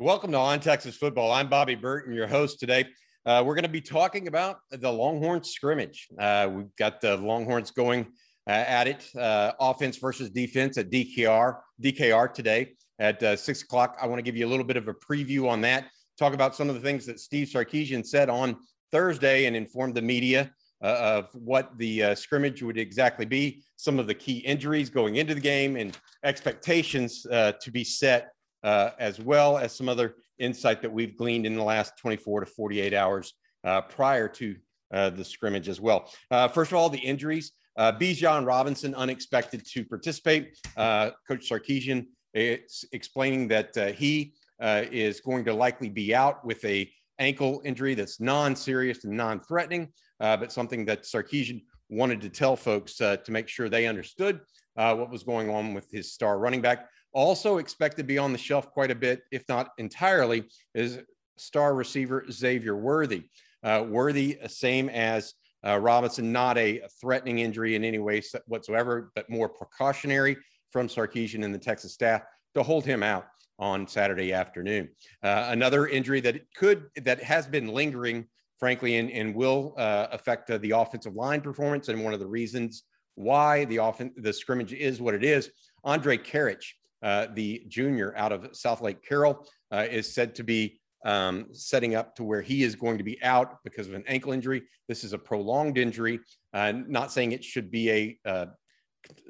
Welcome 0.00 0.32
to 0.32 0.38
On 0.38 0.58
Texas 0.60 0.96
Football. 0.96 1.30
I'm 1.30 1.50
Bobby 1.50 1.74
Burton, 1.74 2.14
your 2.14 2.26
host 2.26 2.58
today. 2.58 2.86
Uh, 3.26 3.42
we're 3.44 3.54
going 3.54 3.64
to 3.64 3.68
be 3.68 3.82
talking 3.82 4.28
about 4.28 4.60
the 4.70 4.90
Longhorns 4.90 5.50
scrimmage. 5.50 6.08
Uh, 6.18 6.48
we've 6.50 6.74
got 6.76 7.02
the 7.02 7.18
Longhorns 7.18 7.70
going 7.70 8.06
uh, 8.48 8.52
at 8.52 8.88
it, 8.88 9.06
uh, 9.14 9.52
offense 9.60 9.98
versus 9.98 10.30
defense 10.30 10.78
at 10.78 10.88
DKR, 10.88 11.58
DKR 11.82 12.32
today 12.32 12.72
at 12.98 13.22
uh, 13.22 13.36
six 13.36 13.60
o'clock. 13.60 13.98
I 14.00 14.06
want 14.06 14.18
to 14.20 14.22
give 14.22 14.38
you 14.38 14.46
a 14.46 14.48
little 14.48 14.64
bit 14.64 14.78
of 14.78 14.88
a 14.88 14.94
preview 14.94 15.46
on 15.46 15.60
that. 15.60 15.88
Talk 16.18 16.32
about 16.32 16.56
some 16.56 16.70
of 16.70 16.74
the 16.74 16.80
things 16.80 17.04
that 17.04 17.20
Steve 17.20 17.48
Sarkisian 17.48 18.06
said 18.06 18.30
on 18.30 18.56
Thursday 18.92 19.44
and 19.44 19.54
informed 19.54 19.94
the 19.94 20.00
media 20.00 20.50
uh, 20.82 20.86
of 20.86 21.28
what 21.34 21.76
the 21.76 22.14
scrimmage 22.14 22.62
would 22.62 22.78
exactly 22.78 23.26
be. 23.26 23.62
Some 23.76 23.98
of 23.98 24.06
the 24.06 24.14
key 24.14 24.38
injuries 24.38 24.88
going 24.88 25.16
into 25.16 25.34
the 25.34 25.42
game 25.42 25.76
and 25.76 25.94
expectations 26.24 27.20
to 27.24 27.70
be 27.70 27.84
set 27.84 28.30
uh, 28.62 28.90
as 28.98 29.20
well 29.20 29.58
as 29.58 29.74
some 29.74 29.88
other 29.88 30.16
insight 30.38 30.82
that 30.82 30.92
we've 30.92 31.16
gleaned 31.16 31.46
in 31.46 31.54
the 31.54 31.62
last 31.62 31.96
24 31.98 32.40
to 32.40 32.46
48 32.46 32.94
hours 32.94 33.34
uh, 33.64 33.80
prior 33.82 34.28
to 34.28 34.56
uh, 34.92 35.10
the 35.10 35.24
scrimmage 35.24 35.68
as 35.68 35.80
well. 35.80 36.10
Uh, 36.30 36.48
first 36.48 36.72
of 36.72 36.76
all, 36.76 36.88
the 36.88 36.98
injuries. 36.98 37.52
Uh, 37.76 37.92
Bijan 37.92 38.44
Robinson 38.44 38.94
unexpected 38.94 39.64
to 39.72 39.84
participate. 39.84 40.58
Uh, 40.76 41.10
Coach 41.28 41.48
Sarkisian 41.48 42.06
is 42.34 42.84
explaining 42.92 43.48
that 43.48 43.74
he 43.96 44.34
is 44.60 45.20
going 45.20 45.44
to 45.44 45.54
likely 45.54 45.88
be 45.88 46.14
out 46.14 46.44
with 46.44 46.64
a 46.64 46.90
ankle 47.18 47.62
injury 47.64 47.94
that's 47.94 48.20
non-serious 48.20 49.04
and 49.04 49.16
non-threatening, 49.16 49.88
but 50.18 50.52
something 50.52 50.84
that 50.86 51.04
Sarkisian 51.04 51.62
wanted 51.88 52.20
to 52.22 52.28
tell 52.28 52.56
folks 52.56 52.94
to 52.94 53.22
make 53.28 53.48
sure 53.48 53.68
they 53.68 53.86
understood 53.86 54.40
what 54.74 55.10
was 55.10 55.22
going 55.22 55.48
on 55.48 55.72
with 55.72 55.90
his 55.90 56.12
star 56.12 56.38
running 56.38 56.60
back. 56.60 56.88
Also 57.12 57.58
expected 57.58 58.02
to 58.02 58.06
be 58.06 58.18
on 58.18 58.32
the 58.32 58.38
shelf 58.38 58.70
quite 58.70 58.90
a 58.90 58.94
bit, 58.94 59.22
if 59.32 59.44
not 59.48 59.70
entirely, 59.78 60.44
is 60.74 61.00
star 61.36 61.74
receiver 61.74 62.24
Xavier 62.30 62.76
Worthy. 62.76 63.24
Uh, 63.62 63.84
Worthy, 63.88 64.38
uh, 64.42 64.48
same 64.48 64.88
as 64.88 65.34
uh, 65.66 65.78
Robinson, 65.78 66.32
not 66.32 66.56
a 66.56 66.82
threatening 67.00 67.40
injury 67.40 67.74
in 67.74 67.84
any 67.84 67.98
way 67.98 68.22
whatsoever, 68.46 69.10
but 69.14 69.28
more 69.28 69.48
precautionary 69.48 70.36
from 70.70 70.88
Sarkisian 70.88 71.44
and 71.44 71.54
the 71.54 71.58
Texas 71.58 71.92
staff 71.92 72.22
to 72.54 72.62
hold 72.62 72.84
him 72.84 73.02
out 73.02 73.26
on 73.58 73.86
Saturday 73.86 74.32
afternoon. 74.32 74.88
Uh, 75.22 75.46
another 75.48 75.86
injury 75.86 76.20
that 76.20 76.40
could 76.54 76.86
that 77.02 77.22
has 77.22 77.46
been 77.46 77.68
lingering, 77.68 78.26
frankly, 78.58 78.96
and, 78.96 79.10
and 79.10 79.34
will 79.34 79.74
uh, 79.76 80.06
affect 80.12 80.50
uh, 80.50 80.58
the 80.58 80.70
offensive 80.70 81.14
line 81.14 81.40
performance, 81.40 81.88
and 81.88 82.02
one 82.02 82.14
of 82.14 82.20
the 82.20 82.26
reasons 82.26 82.84
why 83.16 83.66
the 83.66 83.76
offense 83.76 84.12
the 84.16 84.32
scrimmage 84.32 84.72
is 84.72 85.00
what 85.00 85.14
it 85.14 85.24
is. 85.24 85.50
Andrej 85.84 86.24
Karic 86.24 86.56
uh, 86.56 86.79
the 87.02 87.64
junior 87.68 88.14
out 88.16 88.32
of 88.32 88.52
Southlake 88.52 89.02
Carroll, 89.02 89.46
uh, 89.72 89.86
is 89.90 90.12
said 90.12 90.34
to 90.36 90.42
be 90.42 90.80
um, 91.04 91.46
setting 91.52 91.94
up 91.94 92.14
to 92.16 92.24
where 92.24 92.42
he 92.42 92.62
is 92.62 92.74
going 92.74 92.98
to 92.98 93.04
be 93.04 93.22
out 93.22 93.58
because 93.64 93.88
of 93.88 93.94
an 93.94 94.04
ankle 94.06 94.32
injury. 94.32 94.62
This 94.88 95.04
is 95.04 95.12
a 95.12 95.18
prolonged 95.18 95.78
injury. 95.78 96.20
Uh, 96.52 96.72
not 96.72 97.12
saying 97.12 97.32
it 97.32 97.44
should 97.44 97.70
be 97.70 97.90
a 97.90 98.18
uh, 98.24 98.46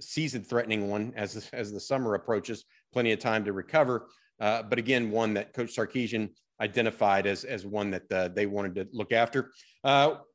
season 0.00 0.42
threatening 0.42 0.88
one 0.88 1.12
as, 1.16 1.48
as 1.52 1.72
the 1.72 1.80
summer 1.80 2.14
approaches, 2.14 2.64
plenty 2.92 3.12
of 3.12 3.18
time 3.18 3.44
to 3.44 3.52
recover. 3.52 4.08
Uh, 4.40 4.62
but 4.62 4.78
again, 4.78 5.10
one 5.10 5.34
that 5.34 5.52
Coach 5.52 5.76
Sarkisian 5.76 6.30
identified 6.60 7.26
as, 7.26 7.44
as 7.44 7.64
one 7.64 7.90
that 7.90 8.12
uh, 8.12 8.28
they 8.28 8.46
wanted 8.46 8.74
to 8.74 8.88
look 8.92 9.12
after. 9.12 9.52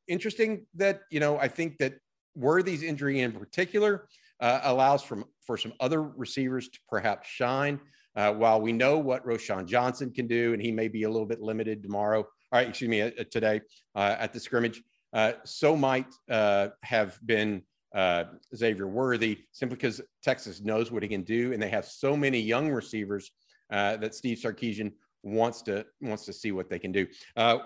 interesting 0.07 0.65
that, 0.75 1.01
you 1.11 1.19
know, 1.19 1.37
I 1.37 1.47
think 1.47 1.77
that 1.79 1.95
Worthy's 2.35 2.83
injury 2.83 3.21
in 3.21 3.31
particular 3.31 4.07
uh, 4.39 4.59
allows 4.63 5.03
for, 5.03 5.23
for 5.45 5.57
some 5.57 5.73
other 5.79 6.01
receivers 6.01 6.69
to 6.69 6.79
perhaps 6.89 7.27
shine. 7.27 7.79
Uh, 8.15 8.31
while 8.31 8.61
we 8.61 8.71
know 8.71 8.97
what 8.97 9.25
Roschon 9.25 9.65
Johnson 9.65 10.09
can 10.09 10.25
do, 10.25 10.53
and 10.53 10.61
he 10.61 10.71
may 10.71 10.87
be 10.87 11.03
a 11.03 11.09
little 11.09 11.25
bit 11.25 11.41
limited 11.41 11.83
tomorrow, 11.83 12.19
all 12.19 12.27
right, 12.59 12.69
excuse 12.69 12.89
me, 12.89 13.01
uh, 13.01 13.11
today 13.29 13.59
uh, 13.95 14.15
at 14.17 14.31
the 14.31 14.39
scrimmage, 14.39 14.81
uh, 15.11 15.33
so 15.43 15.75
might 15.75 16.07
uh, 16.29 16.69
have 16.83 17.19
been 17.25 17.61
Xavier 18.55 18.87
Worthy 18.87 19.39
simply 19.51 19.75
because 19.75 20.01
Texas 20.23 20.61
knows 20.61 20.91
what 20.91 21.03
he 21.03 21.09
can 21.09 21.23
do, 21.23 21.51
and 21.51 21.61
they 21.61 21.69
have 21.69 21.85
so 21.85 22.15
many 22.15 22.39
young 22.39 22.69
receivers 22.69 23.31
that 23.69 24.15
Steve 24.15 24.37
Sarkisian 24.37 24.91
wants 25.23 25.61
to 25.63 25.85
wants 26.01 26.25
to 26.25 26.33
see 26.33 26.51
what 26.51 26.69
they 26.69 26.79
can 26.79 26.91
do. 26.91 27.07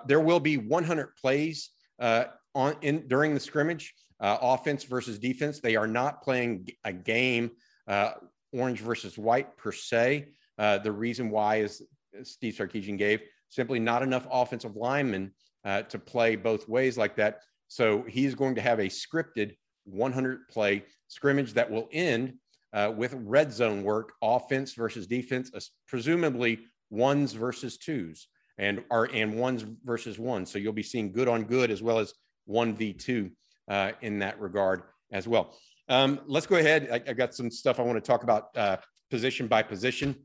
there 0.07 0.19
will 0.19 0.39
be 0.39 0.57
100 0.57 1.15
plays 1.15 1.71
on 1.99 2.75
in 2.81 3.07
during 3.07 3.33
the 3.33 3.39
scrimmage 3.39 3.93
uh, 4.19 4.37
offense 4.41 4.83
versus 4.83 5.19
defense. 5.19 5.59
They 5.59 5.75
are 5.75 5.87
not 5.87 6.21
playing 6.21 6.67
a 6.83 6.93
game, 6.93 7.51
uh, 7.87 8.11
orange 8.51 8.81
versus 8.81 9.17
white 9.17 9.57
per 9.57 9.71
se. 9.71 10.29
Uh, 10.57 10.77
the 10.79 10.91
reason 10.91 11.29
why 11.29 11.57
is 11.57 11.81
Steve 12.23 12.55
Sarkisian 12.55 12.97
gave 12.97 13.21
simply 13.49 13.79
not 13.79 14.03
enough 14.03 14.27
offensive 14.31 14.75
linemen 14.75 15.31
uh, 15.65 15.83
to 15.83 15.99
play 15.99 16.35
both 16.35 16.67
ways 16.67 16.97
like 16.97 17.15
that. 17.15 17.41
So 17.67 18.03
he's 18.07 18.35
going 18.35 18.55
to 18.55 18.61
have 18.61 18.79
a 18.79 18.87
scripted 18.87 19.55
100 19.85 20.47
play 20.49 20.83
scrimmage 21.07 21.53
that 21.53 21.69
will 21.69 21.89
end 21.91 22.33
uh, 22.73 22.91
with 22.95 23.13
red 23.13 23.51
zone 23.51 23.83
work, 23.83 24.13
offense 24.21 24.73
versus 24.73 25.07
defense, 25.07 25.51
presumably 25.87 26.59
ones 26.89 27.33
versus 27.33 27.77
twos 27.77 28.27
and 28.57 28.83
are 28.91 29.09
and 29.13 29.39
ones 29.39 29.65
versus 29.83 30.19
ones. 30.19 30.51
So 30.51 30.59
you'll 30.59 30.73
be 30.73 30.83
seeing 30.83 31.11
good 31.11 31.27
on 31.27 31.43
good 31.45 31.71
as 31.71 31.81
well 31.81 31.99
as 31.99 32.13
one 32.45 32.75
v 32.75 32.93
two 32.93 33.31
uh, 33.69 33.91
in 34.01 34.19
that 34.19 34.39
regard 34.39 34.83
as 35.11 35.27
well. 35.27 35.55
Um, 35.87 36.19
let's 36.27 36.45
go 36.45 36.57
ahead. 36.57 36.89
I, 36.91 37.07
have 37.07 37.17
got 37.17 37.33
some 37.33 37.49
stuff 37.49 37.79
I 37.79 37.83
want 37.83 37.97
to 37.97 38.07
talk 38.07 38.23
about 38.23 38.55
uh, 38.55 38.77
position 39.09 39.47
by 39.47 39.63
position. 39.63 40.15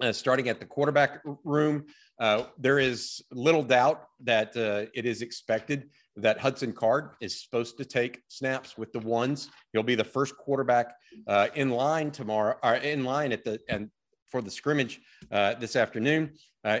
Uh, 0.00 0.12
starting 0.12 0.48
at 0.48 0.60
the 0.60 0.66
quarterback 0.66 1.22
room, 1.44 1.84
uh, 2.20 2.44
there 2.58 2.78
is 2.78 3.22
little 3.30 3.62
doubt 3.62 4.04
that 4.22 4.54
uh, 4.56 4.90
it 4.94 5.06
is 5.06 5.22
expected 5.22 5.88
that 6.16 6.38
Hudson 6.38 6.72
Card 6.72 7.10
is 7.20 7.42
supposed 7.42 7.78
to 7.78 7.84
take 7.84 8.22
snaps 8.28 8.76
with 8.76 8.92
the 8.92 9.00
ones. 9.00 9.50
He'll 9.72 9.82
be 9.82 9.94
the 9.94 10.04
first 10.04 10.36
quarterback 10.36 10.94
uh, 11.26 11.48
in 11.54 11.70
line 11.70 12.10
tomorrow, 12.10 12.56
or 12.62 12.74
in 12.74 13.04
line 13.04 13.32
at 13.32 13.44
the 13.44 13.58
and 13.68 13.90
for 14.30 14.42
the 14.42 14.50
scrimmage 14.50 15.00
this 15.30 15.76
afternoon. 15.76 16.32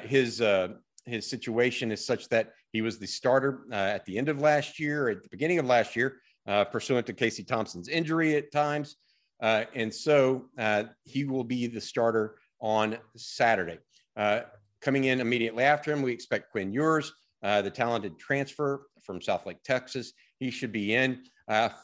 His 0.02 0.42
his 1.06 1.28
situation 1.30 1.92
is 1.92 2.04
such 2.04 2.28
that 2.30 2.52
he 2.76 2.82
was 2.82 2.98
the 2.98 3.06
starter 3.06 3.62
uh, 3.72 3.74
at 3.74 4.04
the 4.04 4.18
end 4.18 4.28
of 4.28 4.38
last 4.38 4.78
year, 4.78 5.08
at 5.08 5.22
the 5.22 5.28
beginning 5.30 5.58
of 5.58 5.64
last 5.64 5.96
year, 5.96 6.18
uh, 6.46 6.62
pursuant 6.62 7.06
to 7.06 7.14
Casey 7.14 7.42
Thompson's 7.42 7.88
injury 7.88 8.36
at 8.36 8.52
times. 8.52 8.96
Uh, 9.42 9.64
and 9.74 9.92
so 9.92 10.44
uh, 10.58 10.84
he 11.04 11.24
will 11.24 11.42
be 11.42 11.68
the 11.68 11.80
starter 11.80 12.36
on 12.60 12.98
Saturday. 13.16 13.78
Uh, 14.14 14.40
coming 14.82 15.04
in 15.04 15.22
immediately 15.22 15.64
after 15.64 15.90
him, 15.90 16.02
we 16.02 16.12
expect 16.12 16.50
Quinn 16.50 16.70
Ewers, 16.70 17.14
uh, 17.42 17.62
the 17.62 17.70
talented 17.70 18.18
transfer 18.18 18.88
from 19.02 19.20
Southlake, 19.20 19.62
Texas. 19.64 20.12
He 20.38 20.50
should 20.50 20.70
be 20.70 20.94
in. 20.94 21.22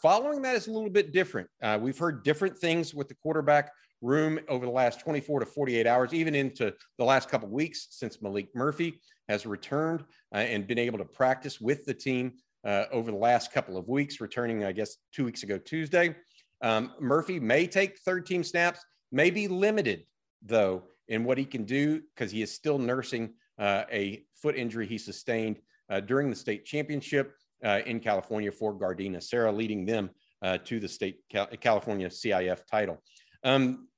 following 0.03 0.42
that 0.42 0.56
is 0.56 0.66
a 0.66 0.72
little 0.72 0.91
bit 0.91 1.14
different. 1.14 1.48
we've 1.80 1.97
heard 1.97 2.22
different 2.22 2.59
things 2.59 2.92
with 2.92 3.09
the 3.09 3.15
quarterback 3.15 3.71
room 4.03 4.39
over 4.49 4.66
the 4.66 4.72
last 4.72 5.01
24 5.01 5.41
to 5.41 5.47
48 5.47 5.87
hours, 5.87 6.13
even 6.13 6.34
into 6.34 6.75
the 6.99 7.04
last 7.04 7.28
couple 7.28 7.49
weeks 7.49 7.89
since 7.91 8.19
Maalik 8.19 8.49
Murphy 8.54 9.01
has 9.28 9.47
returned 9.47 10.04
uh, 10.34 10.39
and 10.39 10.66
been 10.66 10.78
able 10.78 10.99
to 10.99 11.04
practice 11.04 11.60
with 11.60 11.84
the 11.84 11.95
team 11.95 12.33
uh, 12.65 12.84
over 12.93 13.10
the 13.10 13.16
last 13.16 13.53
couple 13.53 13.77
of 13.77 13.89
weeks, 13.89 14.21
returning, 14.21 14.65
I 14.65 14.72
guess, 14.72 14.97
two 15.15 15.25
weeks 15.25 15.43
ago, 15.43 15.59
Tuesday. 15.59 16.15
Um, 16.63 16.93
Murphy 17.01 17.41
may 17.41 17.66
take 17.66 17.99
third 18.01 18.27
team 18.27 18.45
snaps, 18.45 18.84
may 19.10 19.31
be 19.31 19.49
limited, 19.49 20.04
though, 20.43 20.84
in 21.09 21.25
what 21.25 21.39
he 21.39 21.45
can 21.45 21.65
do 21.65 22.03
because 22.15 22.31
he 22.31 22.43
is 22.43 22.53
still 22.53 22.78
nursing 22.78 23.34
uh, 23.59 23.84
a 23.91 24.25
foot 24.34 24.57
injury 24.57 24.87
he 24.87 24.99
sustained 24.99 25.59
uh, 25.91 26.01
during 26.01 26.31
the 26.31 26.37
state 26.37 26.65
championship 26.65 27.34
uh, 27.65 27.81
in 27.87 28.01
California 28.01 28.51
for 28.51 28.75
Gardena 28.75 29.22
Serra, 29.22 29.53
leading 29.53 29.84
them 29.84 30.10
uh, 30.43 30.59
to 30.65 30.81
the 30.81 30.89
state 30.89 31.21
Cal- 31.31 31.49
California 31.60 32.09
CIF 32.09 32.60
title. 32.71 33.03
Um, 33.45 33.89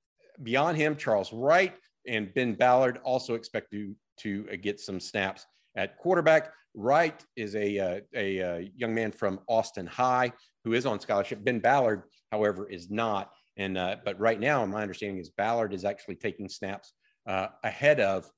beyond 0.42 0.76
him, 0.76 0.96
Charles 0.96 1.32
Wright 1.32 1.75
and 2.06 2.32
Ben 2.34 2.54
Ballard 2.54 2.98
also 3.04 3.34
expect 3.34 3.70
to 3.72 3.94
to 4.19 4.46
uh, 4.52 4.56
get 4.60 4.81
some 4.81 5.00
snaps 5.00 5.46
at 5.76 5.98
quarterback. 5.98 6.52
Wright 6.75 7.25
is 7.36 7.54
a, 7.56 7.78
uh, 7.78 8.00
a, 8.14 8.38
a, 8.38 8.56
uh, 8.56 8.62
young 8.76 8.94
man 8.94 9.12
from 9.12 9.40
Austin 9.48 9.86
High, 9.86 10.32
who 10.64 10.72
is 10.72 10.86
on 10.86 11.00
scholarship. 11.00 11.44
Ben 11.44 11.60
Ballard, 11.60 12.02
however, 12.32 12.69
is 12.69 12.90
not. 12.90 13.31
And 13.56 13.78
uh, 13.78 13.96
but 14.04 14.19
right 14.19 14.40
now, 14.40 14.64
my 14.66 14.82
understanding 14.82 15.19
is 15.19 15.31
Ballard 15.31 15.72
is 15.72 15.84
actually 15.84 16.16
taking 16.16 16.48
snaps 16.48 16.92
uh, 17.26 17.48
ahead 17.62 18.00
of 18.00 18.28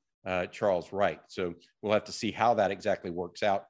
Charles 0.50 0.92
Wright. 0.92 1.20
So 1.28 1.54
we'll 1.80 1.92
have 1.92 2.04
to 2.04 2.12
see 2.12 2.32
how 2.32 2.52
that 2.54 2.70
exactly 2.70 3.10
works 3.10 3.42
out 3.42 3.64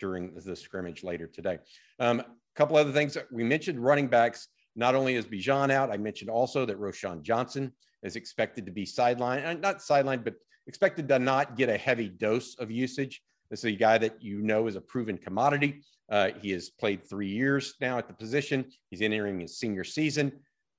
during 0.00 0.34
the 0.34 0.56
scrimmage 0.56 1.04
later 1.04 1.26
today. 1.26 1.58
A 2.00 2.06
um, 2.06 2.22
couple 2.56 2.76
other 2.76 2.92
things 2.92 3.16
we 3.30 3.44
mentioned 3.44 3.78
running 3.78 4.08
backs. 4.08 4.48
Not 4.76 4.94
only 4.94 5.16
is 5.16 5.26
Bijan 5.26 5.70
out, 5.70 5.90
I 5.90 5.96
mentioned 5.96 6.30
also 6.30 6.64
that 6.66 6.80
Roschon 6.80 7.22
Johnson 7.22 7.72
is 8.02 8.16
expected 8.16 8.66
to 8.66 8.72
be 8.72 8.84
sidelined, 8.84 9.46
uh, 9.46 9.54
not 9.54 9.78
sidelined, 9.78 10.24
but 10.24 10.34
expected 10.66 11.08
to 11.08 11.18
not 11.18 11.56
get 11.56 11.68
a 11.68 11.76
heavy 11.76 12.08
dose 12.08 12.56
of 12.58 12.70
usage. 12.70 13.22
This 13.50 13.60
is 13.60 13.64
a 13.66 13.72
guy 13.72 13.98
that 13.98 14.22
you 14.22 14.40
know 14.42 14.68
is 14.68 14.76
a 14.76 14.80
proven 14.80 15.18
commodity. 15.18 15.82
Uh, 16.08 16.30
he 16.40 16.50
has 16.50 16.70
played 16.70 17.08
three 17.08 17.28
years 17.28 17.74
now 17.80 17.98
at 17.98 18.06
the 18.06 18.14
position. 18.14 18.64
He's 18.90 19.02
entering 19.02 19.40
his 19.40 19.58
senior 19.58 19.84
season. 19.84 20.32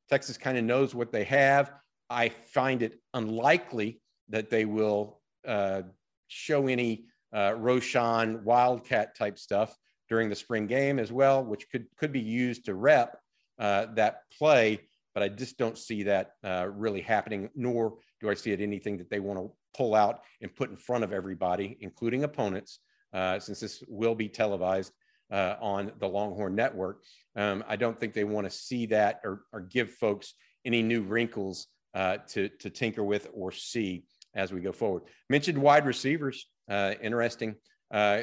Texas 0.09 0.37
kind 0.37 0.57
of 0.57 0.63
knows 0.63 0.95
what 0.95 1.11
they 1.11 1.23
have. 1.25 1.71
I 2.09 2.29
find 2.29 2.81
it 2.81 2.99
unlikely 3.13 4.01
that 4.29 4.49
they 4.49 4.65
will 4.65 5.21
uh, 5.47 5.83
show 6.27 6.67
any 6.67 7.05
uh, 7.33 7.51
Roschon 7.51 8.44
Wildcat 8.44 9.15
type 9.15 9.39
stuff 9.39 9.77
during 10.09 10.29
the 10.29 10.35
spring 10.35 10.67
game 10.67 10.99
as 10.99 11.11
well, 11.11 11.44
which 11.44 11.69
could 11.69 11.85
could 11.97 12.11
be 12.11 12.19
used 12.19 12.65
to 12.65 12.75
rep 12.75 13.20
uh, 13.61 13.85
that 13.93 14.23
play. 14.37 14.81
But 15.13 15.23
I 15.23 15.29
just 15.29 15.57
don't 15.57 15.77
see 15.77 16.03
that 16.03 16.31
uh, 16.43 16.67
really 16.73 17.01
happening, 17.01 17.49
nor 17.55 17.97
do 18.19 18.29
I 18.29 18.33
see 18.33 18.51
it 18.51 18.59
anything 18.59 18.97
that 18.97 19.09
they 19.09 19.19
want 19.19 19.39
to 19.39 19.51
pull 19.77 19.93
out 19.93 20.21
and 20.41 20.53
put 20.53 20.69
in 20.69 20.77
front 20.77 21.03
of 21.03 21.13
everybody, 21.13 21.77
including 21.81 22.23
opponents, 22.23 22.79
uh, 23.13 23.39
since 23.39 23.59
this 23.59 23.83
will 23.87 24.15
be 24.15 24.27
televised 24.27 24.93
uh, 25.31 25.55
on 25.61 25.91
the 25.99 26.07
Longhorn 26.07 26.55
Network. 26.55 27.03
Um, 27.35 27.63
I 27.67 27.75
don't 27.75 27.99
think 27.99 28.13
they 28.13 28.23
want 28.23 28.47
to 28.47 28.51
see 28.51 28.85
that 28.87 29.21
or, 29.23 29.43
or 29.53 29.61
give 29.61 29.91
folks 29.91 30.33
any 30.65 30.81
new 30.81 31.03
wrinkles 31.03 31.67
uh, 31.93 32.17
to, 32.29 32.49
to 32.49 32.69
tinker 32.69 33.03
with 33.03 33.27
or 33.33 33.51
see 33.51 34.05
as 34.33 34.51
we 34.51 34.61
go 34.61 34.71
forward. 34.71 35.03
Mentioned 35.29 35.57
wide 35.57 35.85
receivers, 35.85 36.47
interesting 36.69 37.55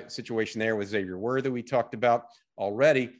situation 0.09 0.59
there 0.59 0.75
with 0.75 0.89
Xavier 0.89 1.19
Worthy 1.19 1.51
we 1.51 1.63
talked 1.63 1.95
about 1.95 2.25
already. 2.57 3.11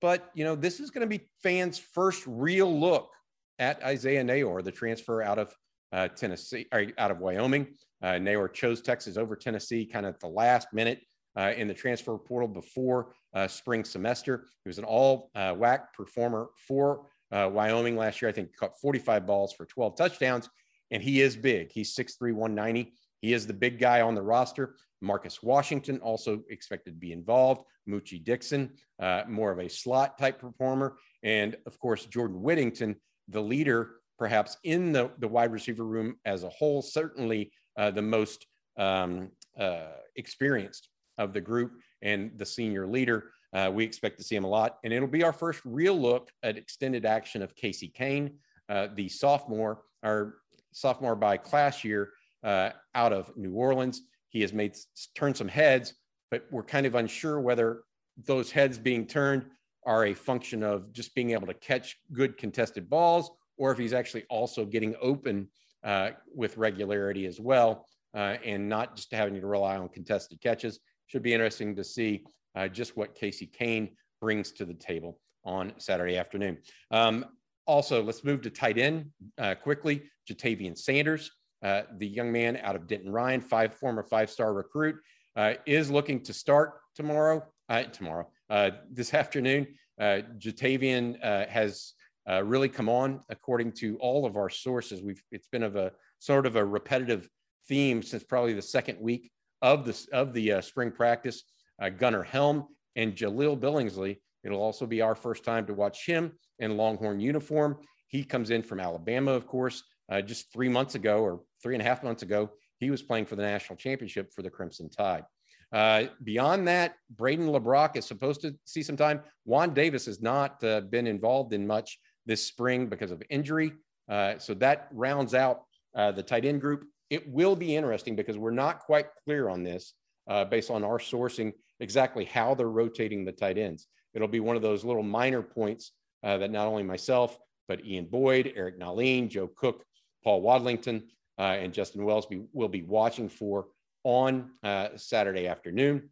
But, 0.00 0.30
you 0.34 0.44
know, 0.44 0.54
this 0.54 0.80
is 0.80 0.90
going 0.90 1.08
to 1.08 1.18
be 1.18 1.28
fans' 1.42 1.78
first 1.78 2.24
real 2.26 2.78
look 2.78 3.10
at 3.58 3.82
Isaiah 3.82 4.22
Neyor, 4.22 4.62
the 4.62 4.72
transfer 4.72 5.22
out 5.22 5.38
of 5.38 5.54
uh, 5.92 6.08
Tennessee, 6.08 6.66
or 6.72 6.86
out 6.98 7.10
of 7.10 7.18
Wyoming. 7.18 7.74
Uh, 8.02 8.12
Neyor 8.12 8.52
chose 8.52 8.80
Texas 8.80 9.16
over 9.16 9.34
Tennessee 9.34 9.84
kind 9.84 10.06
of 10.06 10.14
at 10.14 10.20
the 10.20 10.28
last 10.28 10.68
minute 10.72 11.00
uh, 11.36 11.52
in 11.56 11.68
the 11.68 11.74
transfer 11.74 12.16
portal 12.16 12.48
before 12.48 13.12
uh, 13.34 13.48
spring 13.48 13.84
semester. 13.84 14.46
He 14.64 14.68
was 14.68 14.78
an 14.78 14.84
all 14.84 15.30
uh, 15.34 15.54
WAC 15.54 15.80
performer 15.94 16.48
for 16.66 17.06
uh, 17.32 17.48
Wyoming 17.52 17.96
last 17.96 18.22
year. 18.22 18.28
I 18.28 18.32
think 18.32 18.56
caught 18.56 18.78
45 18.80 19.26
balls 19.26 19.52
for 19.52 19.66
12 19.66 19.96
touchdowns, 19.96 20.48
and 20.90 21.02
he 21.02 21.20
is 21.20 21.36
big. 21.36 21.70
He's 21.72 21.94
6'3, 21.94 22.32
190. 22.32 22.92
He 23.20 23.32
is 23.32 23.46
the 23.46 23.52
big 23.52 23.78
guy 23.78 24.00
on 24.00 24.14
the 24.14 24.22
roster. 24.22 24.76
Marcus 25.00 25.42
Washington 25.42 25.98
also 26.00 26.42
expected 26.50 26.94
to 26.94 26.98
be 26.98 27.12
involved. 27.12 27.62
Moochie 27.88 28.22
Dixon, 28.22 28.72
uh, 29.00 29.22
more 29.28 29.50
of 29.50 29.58
a 29.58 29.68
slot 29.68 30.18
type 30.18 30.38
performer. 30.40 30.98
And 31.22 31.56
of 31.66 31.78
course, 31.78 32.06
Jordan 32.06 32.42
Whittington, 32.42 32.96
the 33.28 33.40
leader 33.40 33.96
perhaps 34.18 34.56
in 34.64 34.92
the, 34.92 35.10
the 35.18 35.28
wide 35.28 35.52
receiver 35.52 35.84
room 35.84 36.16
as 36.24 36.42
a 36.42 36.48
whole, 36.48 36.82
certainly 36.82 37.52
uh, 37.76 37.90
the 37.90 38.02
most 38.02 38.46
um, 38.76 39.30
uh, 39.58 39.92
experienced 40.16 40.88
of 41.18 41.32
the 41.32 41.40
group 41.40 41.72
and 42.02 42.32
the 42.36 42.46
senior 42.46 42.86
leader. 42.86 43.30
Uh, 43.52 43.70
we 43.72 43.84
expect 43.84 44.18
to 44.18 44.24
see 44.24 44.36
him 44.36 44.44
a 44.44 44.48
lot. 44.48 44.78
And 44.84 44.92
it'll 44.92 45.08
be 45.08 45.22
our 45.24 45.32
first 45.32 45.62
real 45.64 45.98
look 45.98 46.30
at 46.42 46.56
extended 46.56 47.06
action 47.06 47.42
of 47.42 47.54
Casey 47.54 47.88
Cain, 47.88 48.34
uh, 48.68 48.88
the 48.94 49.08
sophomore, 49.08 49.82
our 50.02 50.34
sophomore 50.72 51.16
by 51.16 51.36
class 51.36 51.82
year 51.82 52.10
uh, 52.44 52.70
out 52.94 53.12
of 53.12 53.36
New 53.36 53.52
Orleans. 53.52 54.02
He 54.28 54.40
has 54.42 54.52
made 54.52 54.76
turned 55.14 55.36
some 55.36 55.48
heads, 55.48 55.94
but 56.30 56.46
we're 56.50 56.62
kind 56.62 56.86
of 56.86 56.94
unsure 56.94 57.40
whether 57.40 57.82
those 58.26 58.50
heads 58.50 58.78
being 58.78 59.06
turned 59.06 59.44
are 59.86 60.06
a 60.06 60.14
function 60.14 60.62
of 60.62 60.92
just 60.92 61.14
being 61.14 61.30
able 61.30 61.46
to 61.46 61.54
catch 61.54 61.96
good 62.12 62.36
contested 62.36 62.90
balls, 62.90 63.30
or 63.56 63.72
if 63.72 63.78
he's 63.78 63.92
actually 63.92 64.24
also 64.28 64.64
getting 64.64 64.94
open 65.00 65.48
uh, 65.84 66.10
with 66.34 66.56
regularity 66.56 67.26
as 67.26 67.40
well, 67.40 67.86
uh, 68.14 68.36
and 68.44 68.68
not 68.68 68.96
just 68.96 69.12
having 69.12 69.40
to 69.40 69.46
rely 69.46 69.76
on 69.76 69.88
contested 69.88 70.40
catches. 70.40 70.80
Should 71.06 71.22
be 71.22 71.32
interesting 71.32 71.74
to 71.76 71.84
see 71.84 72.24
uh, 72.54 72.68
just 72.68 72.96
what 72.96 73.14
Casey 73.14 73.46
Cain 73.46 73.90
brings 74.20 74.52
to 74.52 74.64
the 74.64 74.74
table 74.74 75.18
on 75.44 75.72
Saturday 75.78 76.16
afternoon. 76.16 76.58
Um, 76.90 77.24
also, 77.66 78.02
let's 78.02 78.24
move 78.24 78.42
to 78.42 78.50
tight 78.50 78.78
end 78.78 79.10
uh, 79.38 79.54
quickly. 79.54 80.02
Ja'Tavion 80.28 80.76
Sanders, 80.76 81.30
uh, 81.62 81.82
the 81.96 82.06
young 82.06 82.30
man 82.30 82.56
out 82.62 82.76
of 82.76 82.86
Denton 82.86 83.10
Ryan, 83.10 83.40
five 83.40 83.74
former 83.74 84.02
five-star 84.02 84.52
recruit, 84.52 84.96
uh, 85.36 85.54
is 85.66 85.90
looking 85.90 86.22
to 86.24 86.32
start 86.32 86.74
tomorrow. 86.94 87.44
Uh, 87.68 87.82
tomorrow, 87.84 88.28
uh, 88.50 88.70
this 88.90 89.14
afternoon. 89.22 89.66
Ja'Tavion 90.00 91.18
has 91.48 91.94
really 92.26 92.68
come 92.68 92.88
on, 92.88 93.20
according 93.28 93.72
to 93.72 93.96
all 93.98 94.26
of 94.26 94.36
our 94.36 94.48
sources. 94.48 95.02
We've 95.02 95.22
it's 95.32 95.48
been 95.48 95.64
of 95.64 95.76
a 95.76 95.92
sort 96.20 96.46
of 96.46 96.56
a 96.56 96.64
repetitive 96.64 97.28
theme 97.66 98.02
since 98.02 98.22
probably 98.22 98.54
the 98.54 98.62
second 98.62 99.00
week 99.00 99.30
of 99.60 99.84
the 99.84 100.06
of 100.12 100.32
the 100.32 100.60
spring 100.62 100.92
practice 100.92 101.42
uh, 101.80 101.88
Gunnar 101.88 102.22
Helm, 102.22 102.66
and 102.96 103.14
Jahleel 103.14 103.58
Billingsley. 103.58 104.18
It'll 104.44 104.62
also 104.62 104.86
be 104.86 105.00
our 105.00 105.14
first 105.14 105.44
time 105.44 105.66
to 105.66 105.74
watch 105.74 106.06
him 106.06 106.32
in 106.58 106.76
Longhorn 106.76 107.20
uniform. 107.20 107.78
He 108.08 108.24
comes 108.24 108.50
in 108.50 108.62
from 108.62 108.80
Alabama, 108.80 109.32
of 109.32 109.46
course, 109.46 109.82
uh, 110.10 110.22
just 110.22 110.52
three 110.52 110.68
months 110.68 110.94
ago 110.94 111.20
or 111.20 111.40
three 111.62 111.74
and 111.74 111.82
a 111.82 111.84
half 111.84 112.02
months 112.02 112.22
ago. 112.22 112.50
He 112.78 112.90
was 112.90 113.02
playing 113.02 113.26
for 113.26 113.36
the 113.36 113.42
national 113.42 113.76
championship 113.76 114.32
for 114.32 114.42
the 114.42 114.50
Crimson 114.50 114.88
Tide. 114.88 115.24
Uh, 115.72 116.04
beyond 116.24 116.66
that, 116.68 116.94
Brayden 117.14 117.48
Liebrock 117.48 117.96
is 117.96 118.06
supposed 118.06 118.40
to 118.42 118.54
see 118.64 118.82
some 118.82 118.96
time. 118.96 119.20
Juan 119.44 119.74
Davis 119.74 120.06
has 120.06 120.20
not 120.20 120.62
uh, 120.64 120.80
been 120.80 121.06
involved 121.06 121.52
in 121.52 121.66
much 121.66 121.98
this 122.26 122.44
spring 122.44 122.86
because 122.86 123.10
of 123.10 123.22
injury. 123.28 123.72
Uh, 124.08 124.38
so 124.38 124.54
that 124.54 124.88
rounds 124.92 125.34
out 125.34 125.62
uh, 125.94 126.12
the 126.12 126.22
tight 126.22 126.44
end 126.44 126.60
group. 126.60 126.84
It 127.10 127.28
will 127.28 127.56
be 127.56 127.76
interesting 127.76 128.16
because 128.16 128.38
we're 128.38 128.50
not 128.50 128.80
quite 128.80 129.06
clear 129.24 129.48
on 129.48 129.62
this 129.62 129.94
uh, 130.28 130.44
based 130.44 130.70
on 130.70 130.84
our 130.84 130.98
sourcing 130.98 131.52
exactly 131.80 132.24
how 132.24 132.54
they're 132.54 132.68
rotating 132.68 133.24
the 133.24 133.32
tight 133.32 133.58
ends. 133.58 133.86
It'll 134.14 134.28
be 134.28 134.40
one 134.40 134.56
of 134.56 134.62
those 134.62 134.84
little 134.84 135.02
minor 135.02 135.42
points 135.42 135.92
that 136.22 136.50
not 136.50 136.66
only 136.66 136.82
myself, 136.82 137.38
but 137.68 137.84
Ian 137.84 138.06
Boyd, 138.06 138.52
Eric 138.56 138.80
Nahlin, 138.80 139.28
Joe 139.28 139.46
Cook, 139.46 139.84
Paul 140.24 140.42
Wadlington, 140.42 141.02
uh, 141.38 141.42
and 141.42 141.72
Justin 141.72 142.04
Wells 142.04 142.26
be, 142.26 142.42
will 142.52 142.68
be 142.68 142.82
watching 142.82 143.28
for 143.28 143.66
on 144.04 144.50
uh, 144.62 144.88
Saturday 144.96 145.46
afternoon 145.46 146.10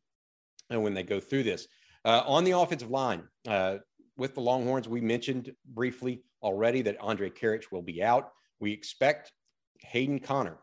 and 0.71 0.83
when 0.83 0.95
they 0.95 1.03
go 1.03 1.21
through 1.21 1.43
this. 1.43 1.67
Uh, 2.05 2.23
on 2.27 2.45
the 2.45 2.53
offensive 2.53 2.91
line, 2.91 3.23
uh, 3.49 3.79
with 4.17 4.35
the 4.35 4.41
Longhorns, 4.41 4.89
we 4.89 5.01
mentioned 5.01 5.53
briefly 5.75 6.23
already 6.43 6.83
that 6.83 6.99
Andrej 7.01 7.37
Karic 7.37 7.65
will 7.71 7.83
be 7.83 8.03
out. 8.03 8.31
We 8.61 8.73
expect 8.73 9.33
Hayden 9.81 10.21
Conner, 10.21 10.59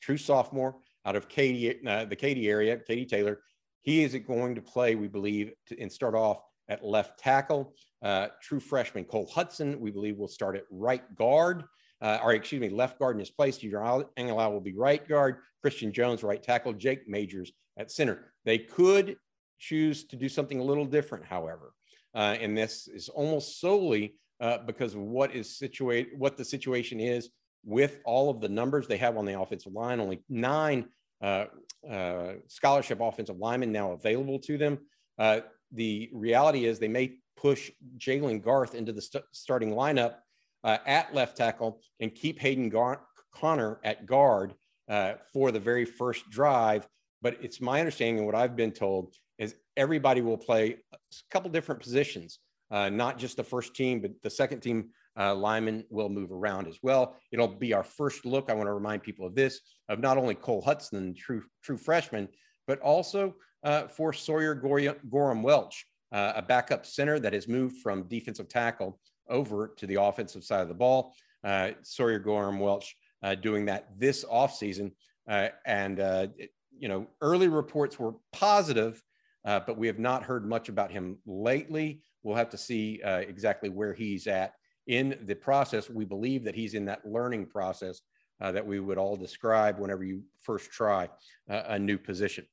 true 0.00 0.16
sophomore 0.16 0.76
out 1.04 1.16
of 1.16 1.24
uh, 1.24 2.04
the 2.04 2.16
Katy 2.16 2.48
area, 2.48 2.76
Katy 2.76 3.06
Taylor, 3.06 3.40
he 3.80 4.02
is 4.02 4.14
going 4.26 4.54
to 4.54 4.60
play, 4.60 4.94
we 4.94 5.08
believe, 5.08 5.52
to, 5.66 5.80
and 5.80 5.90
start 5.90 6.14
off 6.14 6.42
at 6.68 6.84
left 6.84 7.18
tackle. 7.18 7.74
Uh, 8.02 8.28
true 8.42 8.60
freshman 8.60 9.04
Cole 9.04 9.30
Hudson, 9.32 9.80
we 9.80 9.90
believe, 9.90 10.18
will 10.18 10.28
start 10.28 10.56
at 10.56 10.64
right 10.70 11.14
guard, 11.14 11.64
uh, 12.00 12.18
or 12.22 12.32
excuse 12.32 12.60
me, 12.60 12.68
left 12.68 12.98
guard 12.98 13.16
in 13.16 13.20
his 13.20 13.30
place. 13.30 13.58
Junior 13.58 13.80
Angilau 13.80 14.52
will 14.52 14.60
be 14.60 14.74
right 14.74 15.06
guard. 15.08 15.36
Christian 15.62 15.92
Jones, 15.92 16.22
right 16.22 16.42
tackle. 16.42 16.72
Jake 16.72 17.08
Majors 17.08 17.52
at 17.76 17.90
center. 17.90 18.32
They 18.44 18.58
could 18.58 19.16
choose 19.58 20.04
to 20.04 20.16
do 20.16 20.28
something 20.28 20.60
a 20.60 20.64
little 20.64 20.84
different, 20.84 21.24
however. 21.24 21.72
Uh, 22.14 22.36
and 22.40 22.56
this 22.56 22.88
is 22.88 23.08
almost 23.08 23.60
solely 23.60 24.14
uh, 24.40 24.58
because 24.58 24.94
of 24.94 25.00
what 25.00 25.34
is 25.34 25.58
situated, 25.58 26.18
what 26.18 26.36
the 26.36 26.44
situation 26.44 27.00
is 27.00 27.30
with 27.64 27.98
all 28.04 28.30
of 28.30 28.40
the 28.40 28.48
numbers 28.48 28.86
they 28.86 28.96
have 28.96 29.16
on 29.16 29.24
the 29.24 29.38
offensive 29.38 29.72
line. 29.72 30.00
Only 30.00 30.22
nine 30.28 30.86
uh, 31.20 31.46
uh, 31.88 32.34
scholarship 32.46 33.00
offensive 33.00 33.38
linemen 33.38 33.72
now 33.72 33.92
available 33.92 34.38
to 34.40 34.56
them. 34.56 34.78
Uh, 35.18 35.40
the 35.72 36.08
reality 36.12 36.64
is 36.64 36.78
they 36.78 36.88
may 36.88 37.16
push 37.36 37.70
Jalen 37.98 38.42
Garth 38.42 38.74
into 38.74 38.92
the 38.92 39.02
st- 39.02 39.24
starting 39.32 39.70
lineup 39.70 40.16
uh, 40.64 40.78
at 40.86 41.14
left 41.14 41.36
tackle 41.36 41.80
and 42.00 42.14
keep 42.14 42.38
Hayden 42.38 42.68
Gar- 42.68 43.02
Conner 43.32 43.80
at 43.84 44.06
guard 44.06 44.54
uh, 44.88 45.14
for 45.32 45.52
the 45.52 45.60
very 45.60 45.84
first 45.84 46.28
drive. 46.30 46.86
But 47.22 47.38
it's 47.42 47.60
my 47.60 47.80
understanding, 47.80 48.18
and 48.18 48.26
what 48.26 48.34
I've 48.34 48.56
been 48.56 48.72
told 48.72 49.14
is 49.38 49.54
everybody 49.76 50.20
will 50.20 50.38
play 50.38 50.76
a 50.92 50.96
couple 51.30 51.50
different 51.50 51.80
positions, 51.80 52.38
uh, 52.70 52.88
not 52.88 53.18
just 53.18 53.36
the 53.36 53.44
first 53.44 53.74
team, 53.74 54.00
but 54.00 54.12
the 54.22 54.30
second 54.30 54.60
team 54.60 54.90
uh, 55.18 55.34
linemen 55.34 55.84
will 55.90 56.08
move 56.08 56.30
around 56.30 56.68
as 56.68 56.78
well. 56.82 57.16
It'll 57.32 57.48
be 57.48 57.72
our 57.72 57.82
first 57.82 58.24
look. 58.24 58.50
I 58.50 58.54
want 58.54 58.68
to 58.68 58.72
remind 58.72 59.02
people 59.02 59.26
of 59.26 59.34
this 59.34 59.60
of 59.88 59.98
not 59.98 60.16
only 60.16 60.34
Cole 60.34 60.62
Hudson, 60.62 61.14
true 61.14 61.42
true 61.62 61.76
freshman, 61.76 62.28
but 62.66 62.78
also 62.80 63.34
uh, 63.64 63.88
for 63.88 64.12
Sawyer 64.12 64.54
Goram 64.54 65.42
Welch, 65.42 65.86
uh, 66.12 66.34
a 66.36 66.42
backup 66.42 66.86
center 66.86 67.18
that 67.18 67.32
has 67.32 67.48
moved 67.48 67.78
from 67.82 68.04
defensive 68.04 68.48
tackle 68.48 69.00
over 69.28 69.72
to 69.76 69.86
the 69.86 70.00
offensive 70.00 70.44
side 70.44 70.62
of 70.62 70.68
the 70.68 70.74
ball. 70.74 71.14
Uh, 71.44 71.70
Sawyer 71.82 72.18
Goram 72.18 72.58
Welch 72.58 72.96
uh, 73.22 73.34
doing 73.34 73.66
that 73.66 73.88
this 73.98 74.24
offseason. 74.24 74.92
Uh, 75.28 75.48
and, 75.66 75.98
it, 75.98 76.50
you 76.78 76.88
know, 76.88 77.06
early 77.20 77.48
reports 77.48 77.98
were 77.98 78.14
positive, 78.32 79.02
but 79.44 79.76
we 79.76 79.86
have 79.86 79.98
not 79.98 80.22
heard 80.22 80.46
much 80.46 80.68
about 80.68 80.90
him 80.90 81.18
lately. 81.26 82.02
We'll 82.22 82.36
have 82.36 82.50
to 82.50 82.58
see 82.58 83.00
exactly 83.04 83.68
where 83.68 83.94
he's 83.94 84.26
at 84.26 84.54
in 84.86 85.18
the 85.26 85.34
process. 85.34 85.90
We 85.90 86.04
believe 86.04 86.44
that 86.44 86.54
he's 86.54 86.74
in 86.74 86.86
that 86.86 87.04
learning 87.04 87.46
process 87.46 88.00
uh, 88.40 88.52
that 88.52 88.66
we 88.66 88.80
would 88.80 88.98
all 88.98 89.16
describe 89.16 89.78
whenever 89.78 90.04
you 90.04 90.22
first 90.40 90.70
try 90.70 91.08
uh, 91.50 91.62
a 91.66 91.78
new 91.78 91.98
position. 91.98 92.46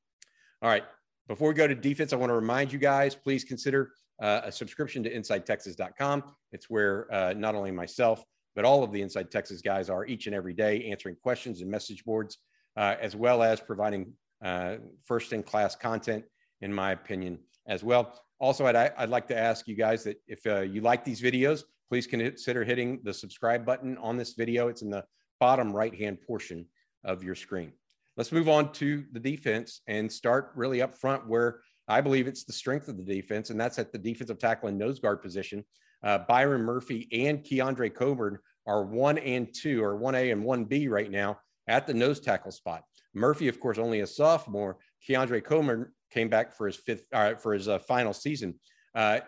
All 0.62 0.70
right, 0.70 0.84
before 1.28 1.50
we 1.50 1.54
go 1.54 1.68
to 1.68 1.76
defense, 1.76 2.14
I 2.14 2.18
want 2.18 2.30
to 2.30 2.36
remind 2.36 2.74
you 2.74 2.80
guys, 2.80 3.16
please 3.16 3.44
consider 3.44 3.92
uh, 4.22 4.42
a 4.44 4.52
subscription 4.52 5.04
to 5.04 5.14
InsideTexas.com. 5.14 6.24
It's 6.52 6.70
where 6.70 7.14
uh, 7.14 7.34
not 7.34 7.56
only 7.56 7.72
myself, 7.72 8.24
but 8.56 8.66
all 8.66 8.84
of 8.84 8.92
the 8.92 9.02
Inside 9.02 9.32
Texas 9.32 9.62
guys 9.62 9.90
are 9.90 10.06
each 10.06 10.28
and 10.28 10.36
every 10.36 10.54
day 10.54 10.90
answering 10.90 11.16
questions 11.22 11.62
and 11.62 11.70
message 11.70 12.06
boards, 12.06 12.38
uh, 12.78 12.96
as 13.02 13.16
well 13.16 13.44
as 13.44 13.60
providing 13.60 14.14
uh, 14.44 14.76
first 15.04 15.34
in 15.34 15.44
class 15.44 15.76
content, 15.76 16.24
in 16.62 16.74
my 16.74 16.92
opinion, 16.92 17.40
as 17.68 17.84
well. 17.84 18.20
Also, 18.40 18.66
I'd, 18.66 18.76
I'd 18.76 19.10
like 19.10 19.28
to 19.28 19.38
ask 19.38 19.68
you 19.68 19.76
guys 19.76 20.04
that 20.06 20.22
if 20.28 20.46
you 20.46 20.82
like 20.82 21.04
these 21.04 21.22
videos, 21.22 21.64
please 21.90 22.08
consider 22.08 22.64
hitting 22.64 23.00
the 23.04 23.14
subscribe 23.14 23.66
button 23.66 23.98
on 23.98 24.18
this 24.18 24.34
video. 24.34 24.68
It's 24.68 24.82
in 24.82 24.90
the 24.90 25.04
bottom 25.40 25.74
right-hand 25.74 26.22
portion 26.22 26.66
of 27.04 27.24
your 27.24 27.36
screen. 27.36 27.72
Let's 28.18 28.32
move 28.32 28.48
on 28.48 28.72
to 28.74 29.04
the 29.12 29.20
defense 29.20 29.82
and 29.88 30.12
start 30.12 30.52
really 30.56 30.82
up 30.82 30.96
front 30.96 31.28
where 31.28 31.60
I 31.88 32.02
believe 32.02 32.28
it's 32.28 32.44
the 32.44 32.54
strength 32.54 32.88
of 32.88 32.98
the 32.98 33.04
defense, 33.04 33.50
and 33.50 33.60
that's 33.60 33.80
at 33.80 33.92
the 33.92 33.98
defensive 33.98 34.40
tackle 34.40 34.70
and 34.70 34.78
nose 34.78 35.00
guard 35.00 35.22
position. 35.22 35.64
Uh, 36.04 36.20
Byron 36.20 36.62
Murphy 36.62 37.08
and 37.12 37.44
Keondre 37.44 37.94
Coburn 37.94 38.38
are 38.68 38.84
one 38.84 39.18
and 39.18 39.54
two, 39.54 39.84
or 39.84 40.00
1A 40.00 40.32
and 40.32 40.44
1B 40.44 40.90
right 40.90 41.12
now 41.12 41.40
at 41.68 41.88
the 41.88 41.94
nose 41.94 42.20
tackle 42.20 42.52
spot. 42.52 42.84
Murphy, 43.14 43.48
of 43.48 43.60
course, 43.60 43.78
only 43.78 44.02
a 44.02 44.08
sophomore. 44.08 44.78
Keondre 45.08 45.44
Coburn 45.44 45.92
came 46.12 46.30
back 46.30 46.56
for 46.56 46.68
his 46.68 46.76
fifth, 46.76 47.06
uh, 47.14 47.36
for 47.36 47.54
his 47.54 47.68
uh, 47.68 47.80
final 47.80 48.14
season. 48.14 48.56
Uh, 48.94 49.20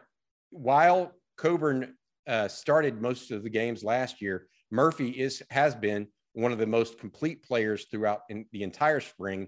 while 0.50 1.12
Coburn 1.38 1.96
uh, 2.28 2.48
started 2.48 3.02
most 3.02 3.32
of 3.32 3.44
the 3.44 3.50
games 3.50 3.84
last 3.84 4.22
year, 4.22 4.48
Murphy 4.72 5.10
is 5.10 5.42
has 5.50 5.76
been 5.76 6.08
one 6.34 6.52
of 6.52 6.58
the 6.58 6.68
most 6.68 7.00
complete 7.00 7.44
players 7.44 7.86
throughout 7.90 8.22
the 8.30 8.64
entire 8.64 9.00
spring. 9.00 9.48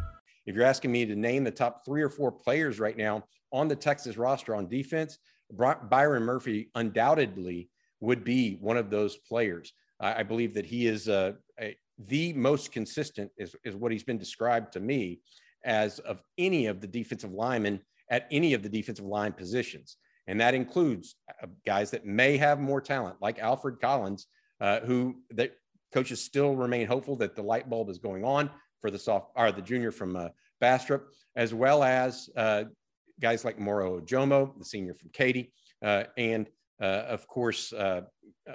If 0.45 0.55
you're 0.55 0.65
asking 0.65 0.91
me 0.91 1.05
to 1.05 1.15
name 1.15 1.43
the 1.43 1.51
top 1.51 1.85
three 1.85 2.01
or 2.01 2.09
four 2.09 2.31
players 2.31 2.79
right 2.79 2.97
now 2.97 3.23
on 3.51 3.67
the 3.67 3.75
Texas 3.75 4.17
roster 4.17 4.55
on 4.55 4.67
defense, 4.67 5.17
Byron 5.51 6.23
Murphy 6.23 6.69
undoubtedly 6.75 7.69
would 7.99 8.23
be 8.23 8.55
one 8.55 8.77
of 8.77 8.89
those 8.89 9.17
players. 9.17 9.73
I, 9.99 10.23
believe 10.23 10.55
that 10.55 10.65
he 10.65 10.87
is 10.87 11.07
uh, 11.07 11.33
a, 11.59 11.75
the 12.07 12.33
most 12.33 12.71
consistent, 12.71 13.29
is, 13.37 13.55
is 13.63 13.75
what 13.75 13.91
he's 13.91 14.03
been 14.03 14.17
described 14.17 14.73
to 14.73 14.79
me 14.79 15.19
as 15.63 15.99
of 15.99 16.23
any 16.39 16.65
of 16.65 16.81
the 16.81 16.87
defensive 16.87 17.31
linemen 17.31 17.81
at 18.09 18.27
any 18.31 18.55
of 18.55 18.63
the 18.63 18.69
defensive 18.69 19.05
line 19.05 19.31
positions. 19.31 19.97
And 20.25 20.41
that 20.41 20.55
includes 20.55 21.15
uh, 21.41 21.47
guys 21.67 21.91
that 21.91 22.05
may 22.05 22.37
have 22.37 22.59
more 22.59 22.81
talent, 22.81 23.17
like 23.21 23.37
Alfred 23.37 23.79
Collins, 23.79 24.25
uh, 24.59 24.79
who 24.79 25.17
that 25.31 25.53
coaches 25.93 26.23
still 26.23 26.55
remain 26.55 26.87
hopeful 26.87 27.15
that 27.17 27.35
the 27.35 27.43
light 27.43 27.69
bulb 27.69 27.89
is 27.89 27.99
going 27.99 28.23
on 28.23 28.49
for 28.81 28.91
the 28.91 28.99
soft 28.99 29.31
or 29.35 29.51
the 29.51 29.61
junior 29.61 29.91
from 29.91 30.15
uh, 30.15 30.29
Bastrop, 30.59 31.03
as 31.35 31.53
well 31.53 31.83
as 31.83 32.29
uh, 32.35 32.65
guys 33.19 33.45
like 33.45 33.59
Moro 33.59 34.01
Ojomo, 34.01 34.57
the 34.57 34.65
senior 34.65 34.93
from 34.93 35.09
Katy, 35.13 35.53
uh, 35.83 36.03
and 36.17 36.49
uh, 36.81 37.05
of 37.07 37.27
course 37.27 37.73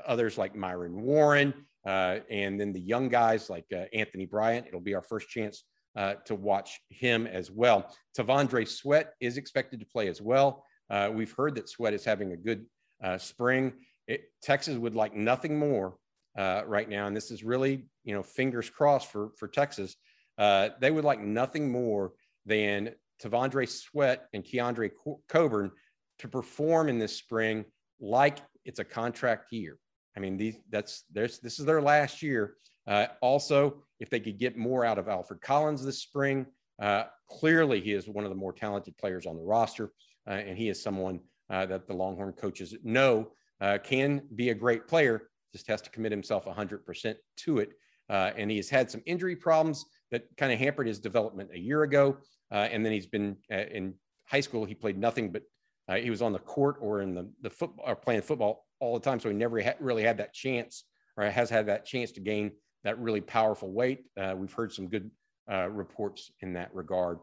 others 0.06 0.36
like 0.36 0.54
Myron 0.54 1.00
Warren, 1.00 1.54
and 1.84 2.60
then 2.60 2.72
the 2.72 2.80
young 2.80 3.08
guys 3.08 3.48
like 3.48 3.64
Anthony 3.92 4.26
Bryant. 4.26 4.66
It'll 4.66 4.80
be 4.80 4.94
our 4.94 5.02
first 5.02 5.28
chance 5.28 5.64
to 5.96 6.34
watch 6.34 6.80
him 6.90 7.26
as 7.26 7.50
well. 7.50 7.94
T'Vondre 8.18 8.66
Sweat 8.68 9.14
is 9.20 9.38
expected 9.38 9.80
to 9.80 9.86
play 9.86 10.08
as 10.08 10.20
well. 10.20 10.64
Uh, 10.90 11.10
we've 11.12 11.32
heard 11.32 11.54
that 11.56 11.68
Sweat 11.68 11.94
is 11.94 12.04
having 12.04 12.32
a 12.32 12.36
good 12.36 12.66
uh, 13.02 13.18
spring. 13.18 13.72
It, 14.06 14.24
Texas 14.42 14.76
would 14.76 14.94
like 14.94 15.14
nothing 15.14 15.58
more 15.58 15.96
uh, 16.38 16.62
right 16.66 16.88
now, 16.88 17.06
and 17.06 17.16
this 17.16 17.30
is 17.30 17.42
really, 17.42 17.86
you 18.04 18.14
know, 18.14 18.22
fingers 18.22 18.70
crossed 18.70 19.10
for 19.10 19.30
for 19.36 19.48
Texas. 19.48 19.96
Uh, 20.38 20.70
they 20.80 20.90
would 20.90 21.04
like 21.04 21.20
nothing 21.20 21.70
more 21.70 22.12
than 22.44 22.90
T'Vondre 23.22 23.68
Sweat 23.68 24.28
and 24.32 24.44
Keondre 24.44 24.90
Coburn 25.28 25.70
to 26.18 26.28
perform 26.28 26.88
in 26.88 26.98
this 26.98 27.16
spring 27.16 27.64
like 28.00 28.38
it's 28.64 28.78
a 28.78 28.84
contract 28.84 29.52
year. 29.52 29.78
I 30.16 30.20
mean, 30.20 30.36
these 30.36 30.56
that's 30.70 31.04
there's 31.12 31.38
this 31.38 31.58
is 31.58 31.66
their 31.66 31.82
last 31.82 32.22
year. 32.22 32.54
Uh, 32.86 33.06
also, 33.20 33.82
if 34.00 34.10
they 34.10 34.20
could 34.20 34.38
get 34.38 34.56
more 34.56 34.84
out 34.84 34.98
of 34.98 35.08
Alfred 35.08 35.40
Collins 35.40 35.84
this 35.84 36.00
spring, 36.00 36.46
uh, 36.80 37.04
clearly 37.28 37.80
he 37.80 37.92
is 37.92 38.08
one 38.08 38.24
of 38.24 38.30
the 38.30 38.36
more 38.36 38.52
talented 38.52 38.96
players 38.96 39.26
on 39.26 39.36
the 39.36 39.42
roster. 39.42 39.92
Uh, 40.26 40.32
and 40.32 40.56
he 40.56 40.68
is 40.68 40.82
someone 40.82 41.20
uh, 41.50 41.66
that 41.66 41.86
the 41.86 41.94
Longhorn 41.94 42.32
coaches 42.32 42.74
know 42.82 43.28
uh, 43.60 43.78
can 43.82 44.22
be 44.34 44.50
a 44.50 44.54
great 44.54 44.86
player, 44.86 45.28
just 45.52 45.66
has 45.66 45.80
to 45.82 45.90
commit 45.90 46.12
himself 46.12 46.44
100% 46.44 47.14
to 47.36 47.58
it. 47.58 47.70
and 48.08 48.50
he 48.50 48.56
has 48.56 48.68
had 48.68 48.90
some 48.90 49.02
injury 49.06 49.36
problems 49.36 49.84
that 50.10 50.24
kind 50.36 50.52
of 50.52 50.58
hampered 50.58 50.86
his 50.86 50.98
development 50.98 51.50
a 51.52 51.58
year 51.58 51.82
ago. 51.82 52.16
and 52.50 52.84
then 52.84 52.92
he's 52.92 53.06
been 53.06 53.36
in 53.50 53.94
high 54.24 54.40
school, 54.40 54.64
he 54.64 54.74
played 54.74 54.98
nothing 54.98 55.30
but 55.30 55.42
uh, 55.88 55.96
he 55.96 56.10
was 56.10 56.20
on 56.20 56.32
the 56.32 56.38
court 56.40 56.76
or 56.80 57.00
in 57.00 57.14
the, 57.14 57.28
the 57.42 57.50
football 57.50 57.84
or 57.86 57.94
playing 57.94 58.22
football 58.22 58.66
all 58.80 58.94
the 58.94 59.04
time. 59.04 59.20
So 59.20 59.28
he 59.28 59.34
never 59.34 59.62
ha- 59.62 59.74
really 59.78 60.02
had 60.02 60.18
that 60.18 60.34
chance 60.34 60.84
or 61.16 61.24
has 61.24 61.48
had 61.48 61.66
that 61.66 61.86
chance 61.86 62.10
to 62.12 62.20
gain 62.20 62.50
that 62.82 62.98
really 62.98 63.20
powerful 63.20 63.70
weight. 63.70 64.04
Uh, 64.16 64.34
we've 64.36 64.52
heard 64.52 64.72
some 64.72 64.88
good 64.88 65.10
uh, 65.50 65.68
reports 65.68 66.32
in 66.40 66.52
that 66.54 66.74
regard 66.74 67.18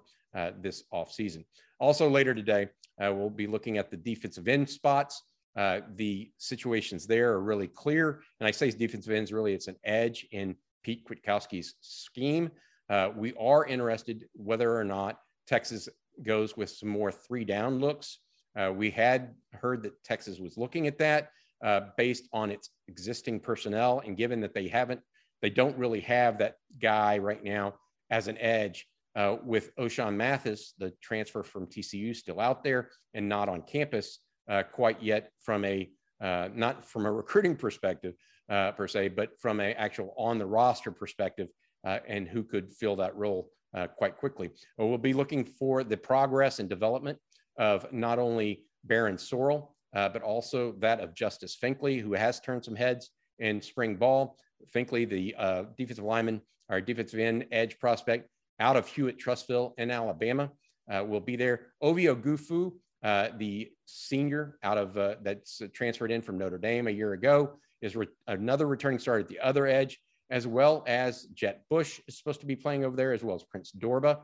this 0.61 0.83
offseason. 0.93 1.45
Also, 1.79 2.09
later 2.09 2.33
today, 2.33 2.67
uh, 3.01 3.13
we'll 3.13 3.29
be 3.29 3.47
looking 3.47 3.77
at 3.77 3.91
the 3.91 3.97
defensive 3.97 4.47
end 4.47 4.69
spots. 4.69 5.21
Uh, 5.55 5.81
the 5.95 6.31
situations 6.37 7.05
there 7.05 7.33
are 7.33 7.41
really 7.41 7.67
clear. 7.67 8.21
And 8.39 8.47
I 8.47 8.51
say 8.51 8.71
defensive 8.71 9.13
ends, 9.13 9.31
really, 9.31 9.53
it's 9.53 9.67
an 9.67 9.75
edge 9.83 10.25
in 10.31 10.55
Pete 10.83 11.07
Kwiatkowski's 11.07 11.75
scheme. 11.81 12.49
Uh, 12.89 13.09
we 13.15 13.33
are 13.39 13.65
interested 13.65 14.25
whether 14.33 14.77
or 14.77 14.83
not 14.83 15.19
Texas 15.47 15.89
goes 16.21 16.55
with 16.55 16.69
some 16.69 16.89
more 16.89 17.11
three 17.11 17.45
down 17.45 17.79
looks. 17.79 18.19
Uh, 18.57 18.71
we 18.75 18.91
had 18.91 19.33
heard 19.53 19.83
that 19.83 20.03
Texas 20.03 20.39
was 20.39 20.57
looking 20.57 20.87
at 20.87 20.97
that 20.99 21.29
uh, 21.63 21.81
based 21.97 22.27
on 22.33 22.51
its 22.51 22.69
existing 22.87 23.39
personnel. 23.39 24.01
And 24.05 24.17
given 24.17 24.41
that 24.41 24.53
they 24.53 24.67
haven't, 24.67 25.01
they 25.41 25.49
don't 25.49 25.77
really 25.77 26.01
have 26.01 26.37
that 26.37 26.57
guy 26.81 27.17
right 27.17 27.43
now 27.43 27.75
as 28.09 28.27
an 28.27 28.37
edge 28.37 28.87
uh, 29.15 29.37
with 29.43 29.75
Ochaun 29.77 30.15
Mathis, 30.15 30.73
the 30.77 30.93
transfer 31.01 31.43
from 31.43 31.67
TCU, 31.67 32.15
still 32.15 32.39
out 32.39 32.63
there 32.63 32.89
and 33.13 33.27
not 33.27 33.49
on 33.49 33.61
campus 33.61 34.19
uh, 34.49 34.63
quite 34.63 35.01
yet 35.01 35.31
from 35.39 35.65
a 35.65 35.89
uh, 36.21 36.49
not 36.53 36.85
from 36.85 37.05
a 37.05 37.11
recruiting 37.21 37.55
perspective 37.55 38.13
uh, 38.49 38.71
per 38.71 38.87
se, 38.87 39.09
but 39.09 39.39
from 39.39 39.59
an 39.59 39.73
actual 39.77 40.13
on 40.17 40.37
the 40.37 40.45
roster 40.45 40.91
perspective, 40.91 41.47
and 41.83 42.27
who 42.27 42.43
could 42.43 42.73
fill 42.73 42.95
that 42.95 43.15
role 43.15 43.49
uh, 43.75 43.87
quite 43.87 44.17
quickly. 44.17 44.49
Well, 44.77 44.97
be 44.97 45.13
looking 45.13 45.43
for 45.43 45.83
the 45.83 45.97
progress 45.97 46.59
and 46.59 46.69
development 46.69 47.17
of 47.57 47.91
not 47.91 48.19
only 48.19 48.63
Barryn 48.87 49.15
Sorrell, 49.15 49.69
but 49.93 50.21
also 50.21 50.73
that 50.79 50.99
of 50.99 51.13
Justice 51.13 51.57
Finkley, 51.61 52.01
who 52.01 52.13
has 52.13 52.39
turned 52.39 52.65
some 52.65 52.75
heads 52.75 53.11
in 53.39 53.61
spring 53.61 53.95
ball. 53.95 54.37
Finkley, 54.73 55.07
the 55.07 55.35
defensive 55.77 56.05
lineman, 56.05 56.41
our 56.69 56.81
defensive 56.81 57.19
end 57.19 57.45
edge 57.51 57.79
prospect, 57.79 58.29
out 58.59 58.77
of 58.77 58.87
Hewitt 58.87 59.19
Trussville 59.19 59.73
in 59.77 59.91
Alabama 59.91 60.51
uh, 60.91 61.03
will 61.03 61.19
be 61.19 61.35
there. 61.35 61.67
Ovie 61.81 62.05
Oghoufo, 62.05 62.73
uh, 63.03 63.29
the 63.37 63.71
senior 63.85 64.57
out 64.63 64.77
of 64.77 64.97
uh, 64.97 65.15
that's 65.21 65.61
transferred 65.73 66.11
in 66.11 66.21
from 66.21 66.37
Notre 66.37 66.57
Dame 66.57 66.87
a 66.87 66.91
year 66.91 67.13
ago, 67.13 67.57
is 67.81 67.95
re- 67.95 68.07
another 68.27 68.67
returning 68.67 68.99
starter 68.99 69.21
at 69.21 69.27
the 69.27 69.39
other 69.39 69.67
edge, 69.67 69.99
as 70.33 70.45
well 70.57 70.75
as 70.87 71.11
Jett 71.39 71.57
Bush 71.69 71.91
is 72.07 72.17
supposed 72.17 72.41
to 72.41 72.47
be 72.53 72.57
playing 72.63 72.83
over 72.85 72.97
there, 72.97 73.13
as 73.13 73.23
well 73.23 73.35
as 73.35 73.43
Prince 73.43 73.69
Dorbah. 73.83 74.17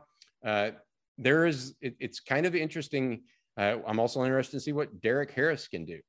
Uh, 0.50 0.70
there 1.26 1.42
is, 1.50 1.74
it, 1.80 1.94
it's 2.06 2.20
kind 2.32 2.44
of 2.46 2.54
interesting 2.54 3.06
Uh, 3.56 3.78
I'm 3.86 4.00
also 4.00 4.24
interested 4.24 4.56
to 4.56 4.60
see 4.60 4.72
what 4.72 5.00
Derek 5.00 5.32
Harris 5.32 5.68
can 5.68 5.84
do. 5.84 6.00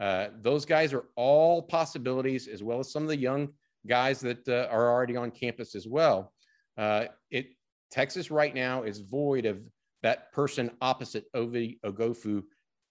Uh, 0.00 0.28
those 0.42 0.64
guys 0.66 0.92
are 0.92 1.04
all 1.14 1.62
possibilities, 1.62 2.48
as 2.48 2.62
well 2.62 2.80
as 2.80 2.90
some 2.90 3.02
of 3.02 3.08
the 3.08 3.16
young 3.16 3.48
guys 3.86 4.20
that 4.20 4.46
uh, 4.48 4.66
are 4.70 4.90
already 4.90 5.16
on 5.16 5.30
campus 5.30 5.74
as 5.74 5.86
well. 5.86 6.32
Uh, 6.76 7.04
it 7.30 7.46
Texas 7.90 8.30
right 8.30 8.54
now 8.54 8.82
is 8.82 8.98
void 9.00 9.46
of 9.46 9.60
that 10.02 10.32
person 10.32 10.70
opposite 10.80 11.24
Ovie 11.34 11.78
Oghoufo 11.84 12.42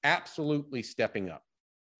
absolutely 0.04 0.82
stepping 0.82 1.30
up. 1.30 1.44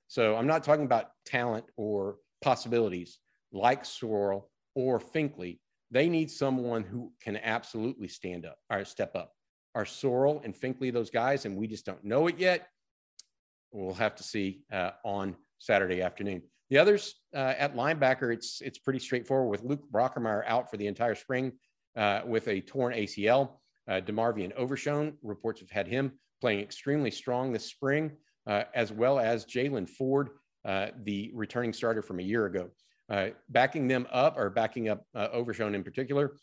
So 0.08 0.36
I'm 0.38 0.48
not 0.48 0.64
talking 0.64 0.86
about 0.86 1.12
talent 1.26 1.66
or 1.76 2.18
possibilities 2.42 3.20
like 3.52 3.84
Sorrell 3.84 4.44
or 4.76 5.00
Finkley. 5.00 5.60
They 5.92 6.10
need 6.10 6.30
someone 6.30 6.84
who 6.84 7.12
can 7.22 7.38
absolutely 7.38 8.08
stand 8.08 8.46
up 8.46 8.58
or 8.70 8.86
step 8.86 9.16
up. 9.16 9.32
Are 9.74 9.86
Sorrell 9.86 10.44
and 10.44 10.54
Finkley 10.56 10.92
those 10.92 11.10
guys, 11.10 11.46
and 11.46 11.58
we 11.58 11.68
just 11.68 11.86
don't 11.86 12.04
know 12.04 12.28
it 12.28 12.38
yet? 12.38 12.68
We'll 13.72 13.94
have 13.96 14.16
to 14.16 14.24
see 14.24 14.62
uh, 14.72 14.92
on 15.04 15.36
Saturday 15.58 16.02
afternoon. 16.02 16.44
The 16.70 16.78
others 16.78 17.16
uh, 17.36 17.54
at 17.58 17.76
linebacker, 17.76 18.34
it's 18.34 18.62
it's 18.62 18.80
pretty 18.80 19.00
straightforward 19.00 19.50
with 19.50 19.70
Luke 19.70 19.84
Brockermeyer 19.92 20.44
out 20.48 20.72
for 20.72 20.78
the 20.78 20.88
entire 20.88 21.16
spring 21.16 21.52
uh, 21.96 22.22
with 22.26 22.48
a 22.48 22.62
torn 22.62 22.94
ACL. 22.94 23.58
Uh, 23.88 24.02
DeMarvion 24.02 24.54
Overshown 24.56 25.14
reports 25.22 25.60
have 25.60 25.70
had 25.70 25.88
him 25.88 26.14
playing 26.42 26.60
extremely 26.60 27.12
strong 27.12 27.52
this 27.52 27.66
spring, 27.66 28.12
uh, 28.48 28.64
as 28.74 28.92
well 28.92 29.20
as 29.20 29.46
Jaylan 29.46 29.88
Ford, 29.88 30.30
uh, 30.66 30.88
the 31.04 31.32
returning 31.34 31.74
starter 31.74 32.02
from 32.02 32.20
a 32.20 32.24
year 32.24 32.46
ago. 32.46 32.70
Uh, 33.10 33.28
backing 33.50 33.88
them 33.88 34.08
up, 34.12 34.38
or 34.38 34.50
backing 34.50 34.90
up 34.90 35.06
uh, 35.16 35.28
Overshown 35.32 35.76
in 35.76 35.84
particular, 35.84 36.38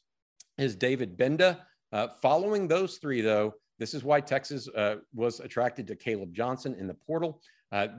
is 0.59 0.77
David 0.77 1.17
Gbenda. 1.17 1.59
Uh, 1.93 2.09
following 2.21 2.69
those 2.69 2.99
three, 2.99 3.21
though, 3.21 3.55
this 3.79 3.95
is 3.95 4.05
why 4.05 4.21
Texas 4.21 4.69
uh, 4.77 4.97
was 5.13 5.41
attracted 5.41 5.87
to 5.89 5.97
Caleb 5.97 6.33
Johnson 6.33 6.77
in 6.79 6.87
the 6.87 6.95
portal. 6.95 7.41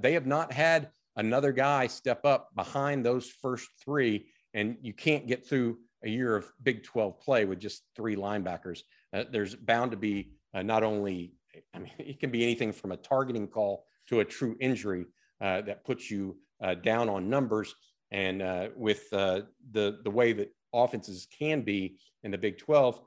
they 0.01 0.13
have 0.13 0.25
not 0.25 0.51
had 0.53 0.89
another 1.15 1.51
guy 1.51 1.87
step 1.87 2.25
up 2.25 2.49
behind 2.55 3.05
those 3.05 3.29
first 3.41 3.69
three, 3.83 4.27
and 4.53 4.77
you 4.81 4.93
can't 4.93 5.27
get 5.27 5.47
through 5.47 5.77
a 6.03 6.09
year 6.09 6.35
of 6.35 6.51
Big 6.61 6.83
12 6.83 7.19
play 7.19 7.45
with 7.45 7.59
just 7.59 7.83
three 7.95 8.15
linebackers. 8.15 8.81
Uh, 9.13 9.23
there's 9.31 9.55
bound 9.55 9.91
to 9.91 9.97
be 9.97 10.31
uh, 10.53 10.61
not 10.61 10.83
only, 10.83 11.33
I 11.73 11.79
mean, 11.79 11.91
it 11.97 12.19
can 12.19 12.31
be 12.31 12.43
anything 12.43 12.71
from 12.71 12.91
a 12.91 12.97
targeting 12.97 13.47
call 13.47 13.85
to 14.09 14.19
a 14.19 14.25
true 14.25 14.55
injury 14.59 15.05
uh, 15.41 15.61
that 15.61 15.85
puts 15.85 16.11
you 16.11 16.37
uh, 16.61 16.75
down 16.75 17.09
on 17.09 17.29
numbers. 17.29 17.73
And 18.13 18.41
uh, 18.41 18.69
with 18.75 19.11
uh, 19.11 19.41
the 19.71 19.99
the 20.03 20.11
way 20.11 20.31
that 20.33 20.53
offenses 20.73 21.27
can 21.37 21.61
be 21.61 21.97
in 22.23 22.31
the 22.31 22.37
Big 22.37 22.57
12, 22.57 23.01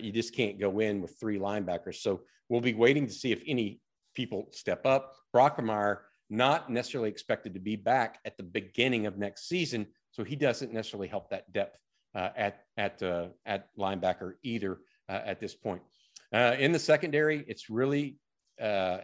you 0.00 0.10
just 0.10 0.34
can't 0.34 0.58
go 0.58 0.80
in 0.80 1.00
with 1.00 1.20
three 1.20 1.38
linebackers. 1.38 1.96
So 1.96 2.22
we'll 2.48 2.60
be 2.60 2.74
waiting 2.74 3.06
to 3.06 3.12
see 3.12 3.30
if 3.30 3.40
any 3.46 3.80
people 4.14 4.48
step 4.50 4.84
up. 4.84 5.14
Brockermeyer 5.34 5.98
not 6.28 6.70
necessarily 6.70 7.08
expected 7.08 7.54
to 7.54 7.60
be 7.60 7.76
back 7.76 8.18
at 8.24 8.36
the 8.36 8.42
beginning 8.42 9.06
of 9.06 9.16
next 9.16 9.48
season, 9.48 9.86
so 10.10 10.24
he 10.24 10.34
doesn't 10.34 10.72
necessarily 10.72 11.06
help 11.06 11.30
that 11.30 11.52
depth 11.52 11.78
uh, 12.14 12.30
at 12.36 12.64
at 12.76 13.02
uh, 13.02 13.28
at 13.44 13.68
linebacker 13.78 14.32
either 14.42 14.78
uh, 15.08 15.20
at 15.24 15.38
this 15.38 15.54
point. 15.54 15.82
Uh, 16.32 16.56
in 16.58 16.72
the 16.72 16.78
secondary, 16.78 17.44
it's 17.46 17.70
really 17.70 18.18
uh, 18.60 18.98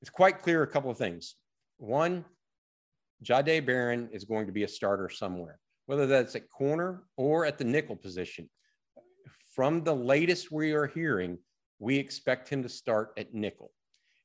it's 0.00 0.10
quite 0.10 0.42
clear 0.42 0.62
a 0.62 0.66
couple 0.66 0.90
of 0.90 0.98
things. 0.98 1.36
One, 1.78 2.24
Jahdae 3.24 3.64
Barron 3.64 4.08
is 4.12 4.24
going 4.24 4.46
to 4.46 4.52
be 4.52 4.64
a 4.64 4.68
starter 4.68 5.08
somewhere, 5.08 5.58
whether 5.86 6.06
that's 6.06 6.36
at 6.36 6.50
corner 6.50 7.04
or 7.16 7.46
at 7.46 7.58
the 7.58 7.64
nickel 7.64 7.96
position. 7.96 8.48
From 9.54 9.82
the 9.82 9.94
latest 9.94 10.52
we 10.52 10.72
are 10.72 10.86
hearing, 10.86 11.38
we 11.78 11.96
expect 11.96 12.48
him 12.48 12.62
to 12.62 12.68
start 12.68 13.12
at 13.16 13.34
nickel. 13.34 13.72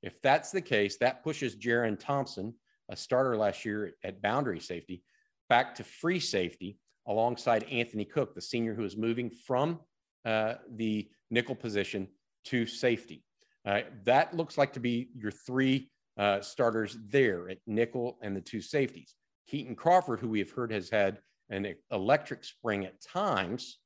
If 0.03 0.21
that's 0.21 0.51
the 0.51 0.61
case, 0.61 0.97
that 0.97 1.23
pushes 1.23 1.55
Jerrin 1.55 1.99
Thompson, 1.99 2.53
a 2.89 2.95
starter 2.95 3.37
last 3.37 3.63
year 3.63 3.93
at 4.03 4.21
boundary 4.21 4.59
safety, 4.59 5.03
back 5.47 5.75
to 5.75 5.83
free 5.83 6.19
safety 6.19 6.77
alongside 7.07 7.63
Anthony 7.65 8.05
Cook, 8.05 8.35
the 8.35 8.41
senior 8.41 8.73
who 8.73 8.83
is 8.83 8.97
moving 8.97 9.29
from 9.29 9.79
uh, 10.25 10.55
the 10.75 11.09
nickel 11.29 11.55
position 11.55 12.07
to 12.45 12.65
safety. 12.65 13.23
Uh, 13.65 13.81
that 14.03 14.35
looks 14.35 14.57
like 14.57 14.73
to 14.73 14.79
be 14.79 15.09
your 15.15 15.31
three 15.31 15.91
uh, 16.21 16.39
starters 16.39 16.99
there 17.09 17.49
at 17.49 17.57
nickel 17.65 18.19
and 18.21 18.35
the 18.35 18.41
two 18.41 18.61
safeties. 18.61 19.15
Kitan 19.51 19.75
Crawford, 19.75 20.19
who 20.19 20.29
we 20.29 20.37
have 20.37 20.51
heard 20.51 20.71
has 20.71 20.87
had 20.87 21.17
an 21.49 21.73
electric 21.91 22.43
spring 22.43 22.85
at 22.85 23.01
times 23.01 23.79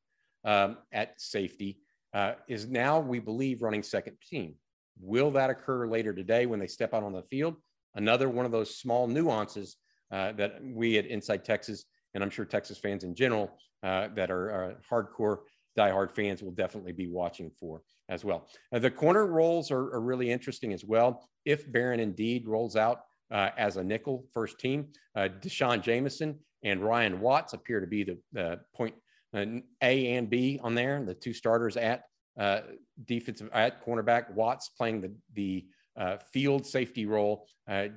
um, 0.44 0.78
at 0.92 1.20
safety, 1.20 1.80
uh, 2.14 2.34
is 2.50 2.68
now, 2.68 3.00
we 3.00 3.20
believe, 3.20 3.62
running 3.62 3.82
second 3.82 4.18
team. 4.30 4.56
Will 5.00 5.32
that 5.32 5.50
occur 5.50 5.88
later 5.88 6.14
today 6.14 6.46
when 6.46 6.60
they 6.60 6.68
step 6.68 6.94
out 6.94 7.04
on 7.04 7.14
the 7.14 7.24
field? 7.24 7.56
Another 7.96 8.28
one 8.28 8.46
of 8.46 8.52
those 8.52 8.78
small 8.78 9.08
nuances 9.08 9.78
uh, 10.12 10.34
that 10.34 10.60
we 10.62 10.98
at 10.98 11.06
Inside 11.06 11.46
Texas, 11.46 11.86
and 12.14 12.22
I'm 12.22 12.30
sure 12.30 12.44
Texas 12.44 12.78
fans 12.78 13.06
in 13.06 13.16
general 13.16 13.58
uh, 13.82 14.10
that 14.16 14.30
are, 14.30 14.52
are, 14.52 14.82
hardcore, 14.92 15.40
diehard 15.78 16.12
fans 16.12 16.42
will 16.42 16.52
definitely 16.52 16.92
be 16.92 17.08
watching 17.08 17.52
for 17.60 17.82
as 18.10 18.24
well. 18.24 18.48
Uh, 18.74 18.80
the 18.80 18.92
corner 18.92 19.26
roles 19.26 19.72
are, 19.72 19.94
are, 19.94 20.02
really 20.02 20.32
interesting 20.32 20.74
as 20.74 20.84
well. 20.84 21.28
If 21.44 21.72
Barron 21.72 22.00
indeed 22.00 22.48
rolls 22.48 22.76
out 22.76 23.02
uh, 23.32 23.50
as 23.58 23.78
a 23.78 23.84
nickel 23.84 24.26
first 24.34 24.60
team, 24.60 24.88
uh, 25.16 25.28
D'Shawn 25.28 25.82
Jamison 25.82 26.40
and 26.64 26.82
Ryan 26.82 27.20
Watts 27.20 27.54
appear 27.54 27.80
to 27.80 27.88
be 27.88 28.04
the, 28.04 28.60
point 28.76 28.96
uh, 29.34 29.46
A 29.82 30.16
and 30.16 30.30
B 30.30 30.60
on 30.64 30.76
there, 30.76 31.04
the 31.04 31.14
two 31.14 31.34
starters 31.34 31.78
at 31.78 32.04
uh, 32.40 32.62
defensive 33.06 33.50
at 33.54 33.86
cornerback. 33.86 34.34
Watts 34.34 34.70
playing 34.70 35.02
the 35.02 35.14
the 35.34 35.66
uh, 35.98 36.18
field 36.32 36.66
safety 36.66 37.06
role. 37.06 37.48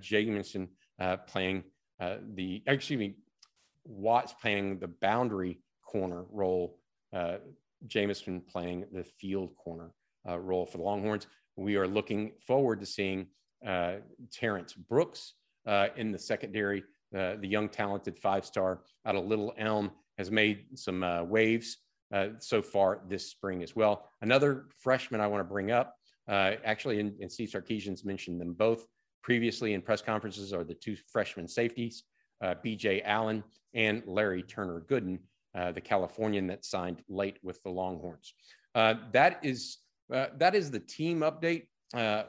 Jamison 0.00 0.68
uh, 0.98 1.18
playing 1.18 1.64
the 2.00 2.62
excuse 2.66 2.98
me, 2.98 3.16
Watts 3.84 4.34
playing 4.40 4.78
the 4.78 4.88
boundary 4.88 5.60
corner 5.84 6.24
role. 6.30 6.78
Uh, 7.12 7.38
Jamison 7.86 8.40
playing 8.40 8.86
the 8.92 9.04
field 9.04 9.56
corner 9.56 9.90
uh, 10.28 10.38
role 10.38 10.66
for 10.66 10.78
the 10.78 10.84
Longhorns. 10.84 11.26
We 11.56 11.76
are 11.76 11.88
looking 11.88 12.32
forward 12.46 12.80
to 12.80 12.86
seeing 12.86 13.26
Terrence 14.32 14.72
Brooks 14.72 15.34
in 15.96 16.12
the 16.12 16.18
secondary. 16.18 16.84
the 17.12 17.38
young, 17.42 17.68
talented 17.68 18.18
five-star 18.18 18.82
out 19.06 19.16
of 19.16 19.24
Little 19.24 19.52
Elm 19.58 19.90
has 20.18 20.30
made 20.30 20.66
some 20.78 21.04
waves 21.28 21.78
uh, 22.12 22.28
so 22.38 22.62
far 22.62 23.00
this 23.08 23.30
spring 23.30 23.62
as 23.62 23.76
well. 23.76 24.08
Another 24.22 24.66
freshman 24.82 25.20
I 25.20 25.26
want 25.26 25.40
to 25.40 25.44
bring 25.44 25.70
up, 25.70 25.96
uh, 26.28 26.52
actually, 26.64 27.00
and, 27.00 27.14
and 27.20 27.30
Steve 27.30 27.50
Sarkisian's 27.50 28.04
mentioned 28.04 28.40
them 28.40 28.54
both 28.54 28.86
previously 29.22 29.74
in 29.74 29.82
press 29.82 30.00
conferences, 30.00 30.52
are 30.52 30.64
the 30.64 30.74
two 30.74 30.96
freshman 31.12 31.46
safeties, 31.46 32.04
uh, 32.42 32.54
BJ 32.64 33.02
Allen 33.04 33.44
and 33.74 34.02
Larry 34.06 34.42
Turner 34.42 34.84
Gooden, 34.88 35.18
uh, 35.54 35.72
the 35.72 35.80
Californian 35.80 36.46
that 36.46 36.64
signed 36.64 37.02
late 37.08 37.38
with 37.42 37.62
the 37.62 37.70
Longhorns. 37.70 38.34
Uh, 38.74 38.94
that 39.12 39.40
is 39.42 39.78
that 40.10 40.54
is 40.54 40.70
the 40.70 40.80
team 40.80 41.20
update 41.20 41.66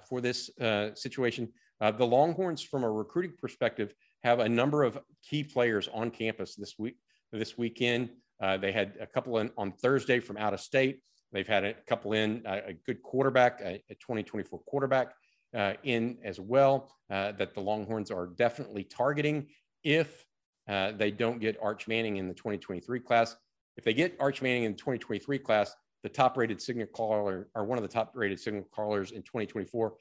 for 0.07 0.19
this 0.19 0.49
situation. 0.95 1.47
the 1.79 2.05
Longhorns, 2.05 2.61
from 2.61 2.83
a 2.83 2.91
recruiting 2.91 3.33
perspective, 3.39 3.93
have 4.23 4.39
a 4.39 4.49
number 4.49 4.83
of 4.83 4.99
key 5.23 5.43
players 5.43 5.87
on 5.93 6.11
campus 6.11 6.55
this 6.55 6.75
week. 6.77 6.97
This 7.31 7.57
weekend, 7.57 8.09
uh, 8.41 8.57
they 8.57 8.71
had 8.71 8.93
a 8.99 9.05
couple 9.05 9.37
in 9.39 9.51
on 9.57 9.71
Thursday 9.71 10.19
from 10.19 10.37
out 10.37 10.53
of 10.53 10.59
state. 10.59 11.01
They've 11.31 11.47
had 11.47 11.63
a 11.63 11.73
couple 11.87 12.13
in 12.13 12.45
uh, 12.45 12.61
a 12.67 12.73
good 12.73 13.03
quarterback, 13.03 13.61
a, 13.61 13.81
a 13.89 13.95
2024 13.95 14.59
quarterback 14.65 15.13
uh, 15.55 15.73
in 15.83 16.17
as 16.23 16.39
well 16.39 16.91
uh, 17.11 17.33
that 17.33 17.53
the 17.53 17.61
Longhorns 17.61 18.11
are 18.11 18.27
definitely 18.27 18.83
targeting 18.83 19.47
if 19.83 20.25
uh, 20.69 20.91
they 20.91 21.11
don't 21.11 21.39
get 21.39 21.57
Arch 21.61 21.87
Manning 21.87 22.17
in 22.17 22.27
the 22.27 22.33
2023 22.33 22.99
class. 22.99 23.35
If 23.75 23.83
they 23.83 23.93
get 23.93 24.15
Arch 24.19 24.41
Manning 24.41 24.63
in 24.63 24.73
the 24.73 24.77
2023 24.77 25.39
class, 25.39 25.75
the 26.03 26.09
top 26.09 26.37
rated 26.37 26.61
signal 26.61 26.87
caller 26.87 27.49
or 27.55 27.65
one 27.65 27.77
of 27.77 27.81
the 27.81 27.89
top 27.89 28.11
rated 28.13 28.39
signal 28.39 28.65
callers 28.73 29.11
in 29.11 29.21
2024 29.23 29.93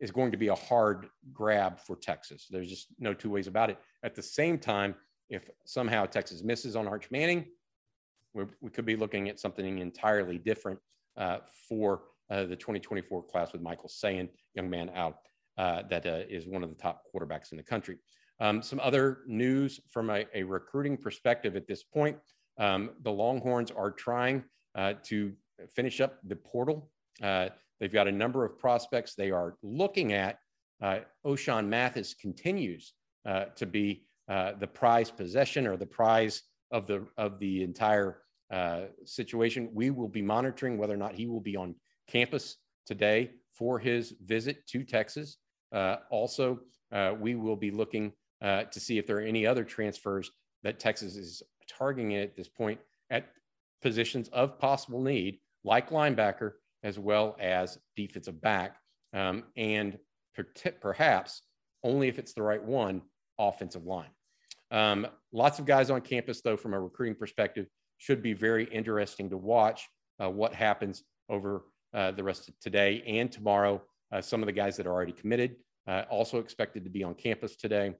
is 0.00 0.10
going 0.10 0.30
to 0.30 0.36
be 0.36 0.48
a 0.48 0.54
hard 0.54 1.08
grab 1.32 1.78
for 1.78 1.96
Texas. 1.96 2.46
There's 2.50 2.68
just 2.68 2.88
no 2.98 3.12
two 3.14 3.30
ways 3.30 3.46
about 3.46 3.70
it. 3.70 3.78
At 4.02 4.14
the 4.14 4.22
same 4.22 4.58
time, 4.58 4.94
if 5.28 5.48
somehow 5.64 6.06
Texas 6.06 6.42
misses 6.42 6.76
on 6.76 6.86
Arch 6.86 7.10
Manning, 7.10 7.46
we 8.34 8.70
could 8.70 8.86
be 8.86 8.96
looking 8.96 9.28
at 9.28 9.38
something 9.38 9.78
entirely 9.78 10.38
different 10.38 10.78
uh, 11.16 11.38
for 11.68 12.02
uh, 12.30 12.44
the 12.44 12.56
2024 12.56 13.24
class 13.24 13.52
with 13.52 13.60
Michael 13.60 13.88
Sayin, 13.88 14.28
young 14.54 14.70
man 14.70 14.90
out, 14.94 15.18
uh, 15.58 15.82
that 15.90 16.06
uh, 16.06 16.22
is 16.28 16.46
one 16.46 16.62
of 16.62 16.70
the 16.70 16.76
top 16.76 17.02
quarterbacks 17.14 17.52
in 17.52 17.58
the 17.58 17.62
country. 17.62 17.98
Um, 18.40 18.62
some 18.62 18.80
other 18.80 19.18
news 19.26 19.80
from 19.90 20.10
a, 20.10 20.24
a, 20.34 20.42
recruiting 20.42 20.96
perspective 20.96 21.54
at 21.54 21.68
this 21.68 21.84
point 21.84 22.16
um, 22.58 22.90
the 23.02 23.12
Longhorns 23.12 23.70
are 23.70 23.90
trying 23.90 24.42
uh, 24.74 24.94
to 25.04 25.32
finish 25.74 26.00
up 26.00 26.18
the 26.24 26.36
portal. 26.36 26.90
Uh, 27.22 27.50
they've 27.78 27.92
got 27.92 28.08
a 28.08 28.12
number 28.12 28.44
of 28.44 28.58
prospects 28.58 29.14
they 29.14 29.30
are 29.30 29.56
looking 29.62 30.12
at. 30.12 30.38
Ochaun 31.24 31.68
Mathis 31.68 32.14
continues 32.14 32.94
to 33.24 33.66
be 33.66 34.04
the 34.26 34.68
prize 34.74 35.10
possession 35.10 35.66
or 35.66 35.76
the 35.76 35.86
prize 35.86 36.42
of 36.72 36.86
the 36.88 37.06
of 37.16 37.38
the 37.38 37.62
entire 37.62 38.22
uh, 38.52 38.82
situation. 39.06 39.70
We 39.72 39.90
will 39.90 40.08
be 40.08 40.20
monitoring 40.20 40.76
whether 40.76 40.92
or 40.92 40.98
not 40.98 41.14
he 41.14 41.26
will 41.26 41.40
be 41.40 41.56
on 41.56 41.74
campus 42.06 42.56
today 42.84 43.30
for 43.54 43.78
his 43.78 44.14
visit 44.24 44.66
to 44.68 44.84
Texas. 44.84 45.38
Uh, 45.72 45.96
also, 46.10 46.60
uh, 46.92 47.14
we 47.18 47.34
will 47.34 47.56
be 47.56 47.70
looking 47.70 48.12
uh, 48.42 48.64
to 48.64 48.80
see 48.80 48.98
if 48.98 49.06
there 49.06 49.18
are 49.18 49.22
any 49.22 49.46
other 49.46 49.64
transfers 49.64 50.30
that 50.62 50.78
Texas 50.78 51.16
is 51.16 51.42
targeting 51.68 52.14
at 52.16 52.36
this 52.36 52.48
point 52.48 52.80
at 53.10 53.26
positions 53.82 54.28
of 54.28 54.58
possible 54.58 55.00
need, 55.00 55.38
like 55.64 55.90
linebacker, 55.90 56.52
as 56.82 56.98
well 56.98 57.36
as 57.40 57.78
defensive 57.96 58.40
back, 58.40 58.76
um, 59.12 59.44
and 59.56 59.98
per- 60.34 60.72
perhaps 60.80 61.42
only 61.84 62.08
if 62.08 62.18
it's 62.18 62.32
the 62.32 62.42
right 62.42 62.62
one, 62.62 63.02
offensive 63.38 63.86
line. 63.86 64.10
Um, 64.70 65.06
lots 65.32 65.58
of 65.58 65.66
guys 65.66 65.90
on 65.90 66.00
campus, 66.00 66.40
though, 66.40 66.56
from 66.56 66.74
a 66.74 66.80
recruiting 66.80 67.14
perspective, 67.14 67.66
should 67.98 68.22
be 68.22 68.32
very 68.32 68.64
interesting 68.64 69.30
to 69.30 69.36
watch 69.36 69.88
uh, 70.22 70.30
what 70.30 70.54
happens 70.54 71.04
over 71.28 71.64
uh, 71.94 72.10
the 72.10 72.22
rest 72.22 72.48
of 72.48 72.58
today 72.58 73.02
and 73.06 73.30
tomorrow. 73.30 73.82
Uh, 74.10 74.20
some 74.20 74.42
of 74.42 74.46
the 74.46 74.52
guys 74.52 74.76
that 74.76 74.86
are 74.86 74.92
already 74.92 75.12
committed, 75.12 75.56
uh, 75.86 76.04
also 76.10 76.38
expected 76.38 76.84
to 76.84 76.90
be 76.90 77.02
on 77.02 77.14
campus 77.14 77.56
today. 77.56 77.92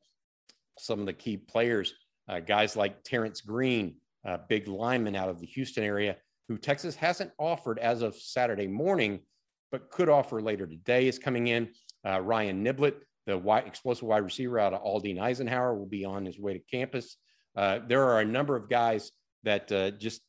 Some 0.78 1.00
of 1.00 1.06
the 1.06 1.12
key 1.12 1.36
players, 1.36 1.94
uh, 2.28 2.40
guys 2.40 2.76
like 2.76 3.02
Terrence 3.02 3.40
Green, 3.40 3.96
big 4.48 4.68
lineman 4.68 5.16
out 5.16 5.28
of 5.28 5.40
the 5.40 5.46
Houston 5.46 5.84
area, 5.84 6.16
who 6.48 6.58
Texas 6.58 6.94
hasn't 6.94 7.30
offered 7.38 7.78
as 7.78 8.02
of 8.02 8.14
Saturday 8.14 8.66
morning, 8.66 9.20
but 9.70 9.90
could 9.90 10.08
offer 10.08 10.40
later 10.40 10.66
today, 10.66 11.08
is 11.08 11.18
coming 11.18 11.48
in. 11.48 11.68
Uh, 12.06 12.20
Ryan 12.20 12.64
Niblett, 12.64 12.96
the 13.26 13.38
wide, 13.38 13.66
explosive 13.66 14.06
wide 14.06 14.24
receiver 14.24 14.58
out 14.58 14.74
of 14.74 14.82
Aldine 14.82 15.20
Eisenhower, 15.20 15.74
will 15.74 15.86
be 15.86 16.04
on 16.04 16.26
his 16.26 16.38
way 16.38 16.52
to 16.52 16.58
campus. 16.70 17.16
Uh, 17.56 17.78
there 17.86 18.04
are 18.04 18.20
a 18.20 18.24
number 18.24 18.56
of 18.56 18.68
guys 18.68 19.12
that 19.44 19.70
uh, 19.72 19.90
just 19.92 20.20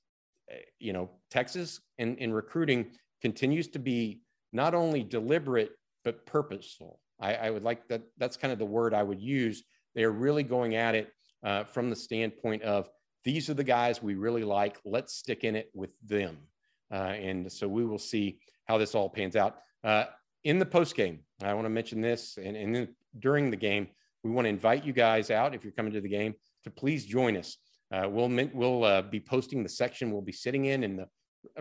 eh, 0.49 0.57
you 0.79 0.93
know, 0.93 1.09
Texas 1.31 1.81
in, 1.97 2.15
in 2.17 2.33
recruiting 2.33 2.91
continues 3.21 3.67
to 3.69 3.79
be 3.79 4.21
not 4.51 4.73
only 4.73 5.03
deliberate 5.03 5.71
but 6.03 6.25
purposeful. 6.25 6.99
I, 7.19 7.35
I, 7.35 7.49
would 7.49 7.63
like 7.63 7.87
that. 7.87 8.01
That's 8.17 8.35
kind 8.35 8.51
of 8.51 8.59
the 8.59 8.65
word 8.65 8.93
I 8.93 9.03
would 9.03 9.21
use. 9.21 9.63
They 9.95 10.03
are 10.03 10.11
really 10.11 10.43
going 10.43 10.75
at 10.75 10.95
it 10.95 11.11
uh, 11.43 11.63
from 11.65 11.89
the 11.89 11.95
standpoint 11.95 12.63
of 12.63 12.89
these 13.23 13.49
are 13.49 13.53
the 13.53 13.63
guys 13.63 14.01
we 14.01 14.15
really 14.15 14.43
like. 14.43 14.77
Let's 14.85 15.15
stick 15.15 15.43
in 15.43 15.55
it 15.55 15.69
with 15.73 15.91
them. 16.05 16.37
Uh, 16.91 17.15
and 17.15 17.51
so 17.51 17.67
we 17.67 17.85
will 17.85 17.99
see 17.99 18.39
how 18.65 18.77
this 18.77 18.95
all 18.95 19.09
pans 19.09 19.35
out. 19.35 19.57
Uh, 19.83 20.05
in 20.43 20.59
the 20.59 20.65
post 20.65 20.95
game, 20.95 21.19
I 21.41 21.53
want 21.53 21.65
to 21.65 21.69
mention 21.69 22.01
this, 22.01 22.37
and, 22.37 22.55
and 22.55 22.75
then 22.75 22.95
during 23.19 23.49
the 23.49 23.57
game, 23.57 23.87
we 24.23 24.31
want 24.31 24.45
to 24.45 24.49
invite 24.49 24.83
you 24.83 24.93
guys 24.93 25.31
out 25.31 25.55
if 25.55 25.63
you're 25.63 25.73
coming 25.73 25.93
to 25.93 26.01
the 26.01 26.09
game 26.09 26.33
to 26.63 26.69
please 26.69 27.05
join 27.05 27.37
us. 27.37 27.57
Uh, 27.91 28.07
we'll 28.09 28.29
we'll 28.53 28.83
uh, 28.83 29.01
be 29.01 29.19
posting 29.19 29.61
the 29.61 29.69
section 29.69 30.11
we'll 30.11 30.21
be 30.21 30.31
sitting 30.31 30.65
in 30.65 30.83
in 30.83 30.95
the 30.95 31.07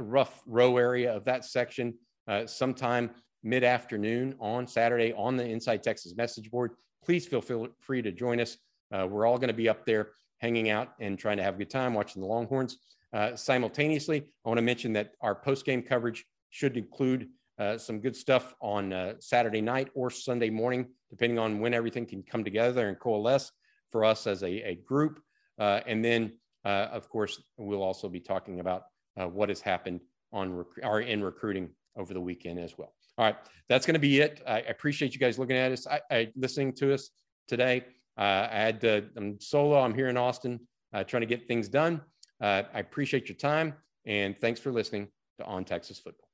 rough 0.00 0.42
row 0.46 0.78
area 0.78 1.14
of 1.14 1.24
that 1.24 1.44
section 1.44 1.92
uh, 2.28 2.46
sometime 2.46 3.10
mid 3.42 3.64
afternoon 3.64 4.34
on 4.38 4.66
Saturday 4.66 5.12
on 5.16 5.36
the 5.36 5.44
Inside 5.44 5.82
Texas 5.82 6.14
message 6.16 6.50
board. 6.50 6.72
Please 7.04 7.26
feel, 7.26 7.42
free 7.80 8.02
to 8.02 8.12
join 8.12 8.40
us. 8.40 8.56
Uh, 8.92 9.06
we're 9.08 9.26
all 9.26 9.36
going 9.36 9.48
to 9.48 9.54
be 9.54 9.68
up 9.68 9.84
there 9.84 10.10
hanging 10.38 10.70
out 10.70 10.92
and 11.00 11.18
trying 11.18 11.36
to 11.36 11.42
have 11.42 11.54
a 11.54 11.58
good 11.58 11.70
time 11.70 11.94
watching 11.94 12.20
the 12.20 12.28
Longhorns. 12.28 12.78
Uh, 13.12 13.36
simultaneously, 13.36 14.24
I 14.44 14.48
want 14.48 14.58
to 14.58 14.62
mention 14.62 14.92
that 14.94 15.12
our 15.20 15.34
post 15.34 15.64
game 15.64 15.82
coverage 15.82 16.24
should 16.50 16.76
include 16.76 17.28
uh, 17.58 17.78
some 17.78 18.00
good 18.00 18.16
stuff 18.16 18.54
on 18.60 18.92
uh, 18.92 19.14
Saturday 19.20 19.60
night 19.60 19.88
or 19.94 20.10
Sunday 20.10 20.50
morning, 20.50 20.88
depending 21.10 21.38
on 21.38 21.60
when 21.60 21.74
everything 21.74 22.06
can 22.06 22.22
come 22.22 22.44
together 22.44 22.88
and 22.88 22.98
coalesce 22.98 23.52
for 23.90 24.04
us 24.04 24.26
as 24.26 24.42
a, 24.42 24.70
a 24.70 24.74
group. 24.76 25.20
Uh, 25.58 25.80
and 25.86 26.04
then, 26.04 26.32
of 26.64 27.08
course, 27.08 27.42
we'll 27.56 27.82
also 27.82 28.08
be 28.08 28.20
talking 28.20 28.60
about 28.60 28.84
uh, 29.20 29.26
what 29.26 29.48
has 29.48 29.60
happened 29.60 30.00
on 30.32 30.52
rec- 30.52 30.84
or 30.84 31.00
in 31.00 31.22
recruiting 31.22 31.70
over 31.96 32.14
the 32.14 32.20
weekend 32.20 32.58
as 32.58 32.76
well. 32.78 32.94
All 33.22 33.28
right, 33.28 33.36
that's 33.68 33.86
going 33.86 33.94
to 33.94 34.00
be 34.00 34.18
it. 34.18 34.42
I 34.48 34.62
appreciate 34.62 35.14
you 35.14 35.20
guys 35.20 35.38
looking 35.38 35.54
at 35.54 35.70
us, 35.70 35.86
I, 35.86 36.00
I 36.10 36.32
listening 36.34 36.72
to 36.72 36.92
us 36.92 37.10
today. 37.46 37.84
Uh, 38.18 38.48
I 38.50 38.56
had 38.56 38.80
to, 38.80 39.04
I'm 39.16 39.38
solo. 39.40 39.78
I'm 39.80 39.94
here 39.94 40.08
in 40.08 40.16
Austin, 40.16 40.58
uh, 40.92 41.04
trying 41.04 41.20
to 41.20 41.26
get 41.28 41.46
things 41.46 41.68
done. 41.68 42.00
Uh, 42.40 42.64
I 42.74 42.80
appreciate 42.80 43.28
your 43.28 43.36
time 43.36 43.74
and 44.04 44.36
thanks 44.40 44.58
for 44.58 44.72
listening 44.72 45.06
to 45.38 45.44
On 45.44 45.64
Texas 45.64 46.00
Football. 46.00 46.28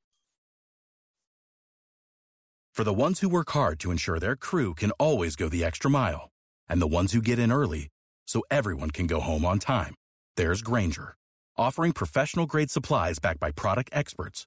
For 2.72 2.84
the 2.84 2.94
ones 2.94 3.20
who 3.20 3.28
work 3.28 3.50
hard 3.50 3.78
to 3.80 3.90
ensure 3.90 4.18
their 4.18 4.34
crew 4.34 4.72
can 4.72 4.90
always 4.92 5.36
go 5.36 5.50
the 5.50 5.66
extra 5.66 5.90
mile, 5.90 6.30
and 6.70 6.80
the 6.80 6.86
ones 6.86 7.12
who 7.12 7.20
get 7.20 7.38
in 7.38 7.52
early 7.52 7.88
so 8.26 8.42
everyone 8.50 8.92
can 8.92 9.06
go 9.06 9.20
home 9.20 9.44
on 9.44 9.58
time, 9.58 9.94
there's 10.38 10.62
Grainger 10.62 11.16
offering 11.58 11.92
professional 11.92 12.46
grade 12.46 12.70
supplies 12.70 13.18
backed 13.18 13.40
by 13.40 13.50
product 13.50 13.90
experts 13.92 14.46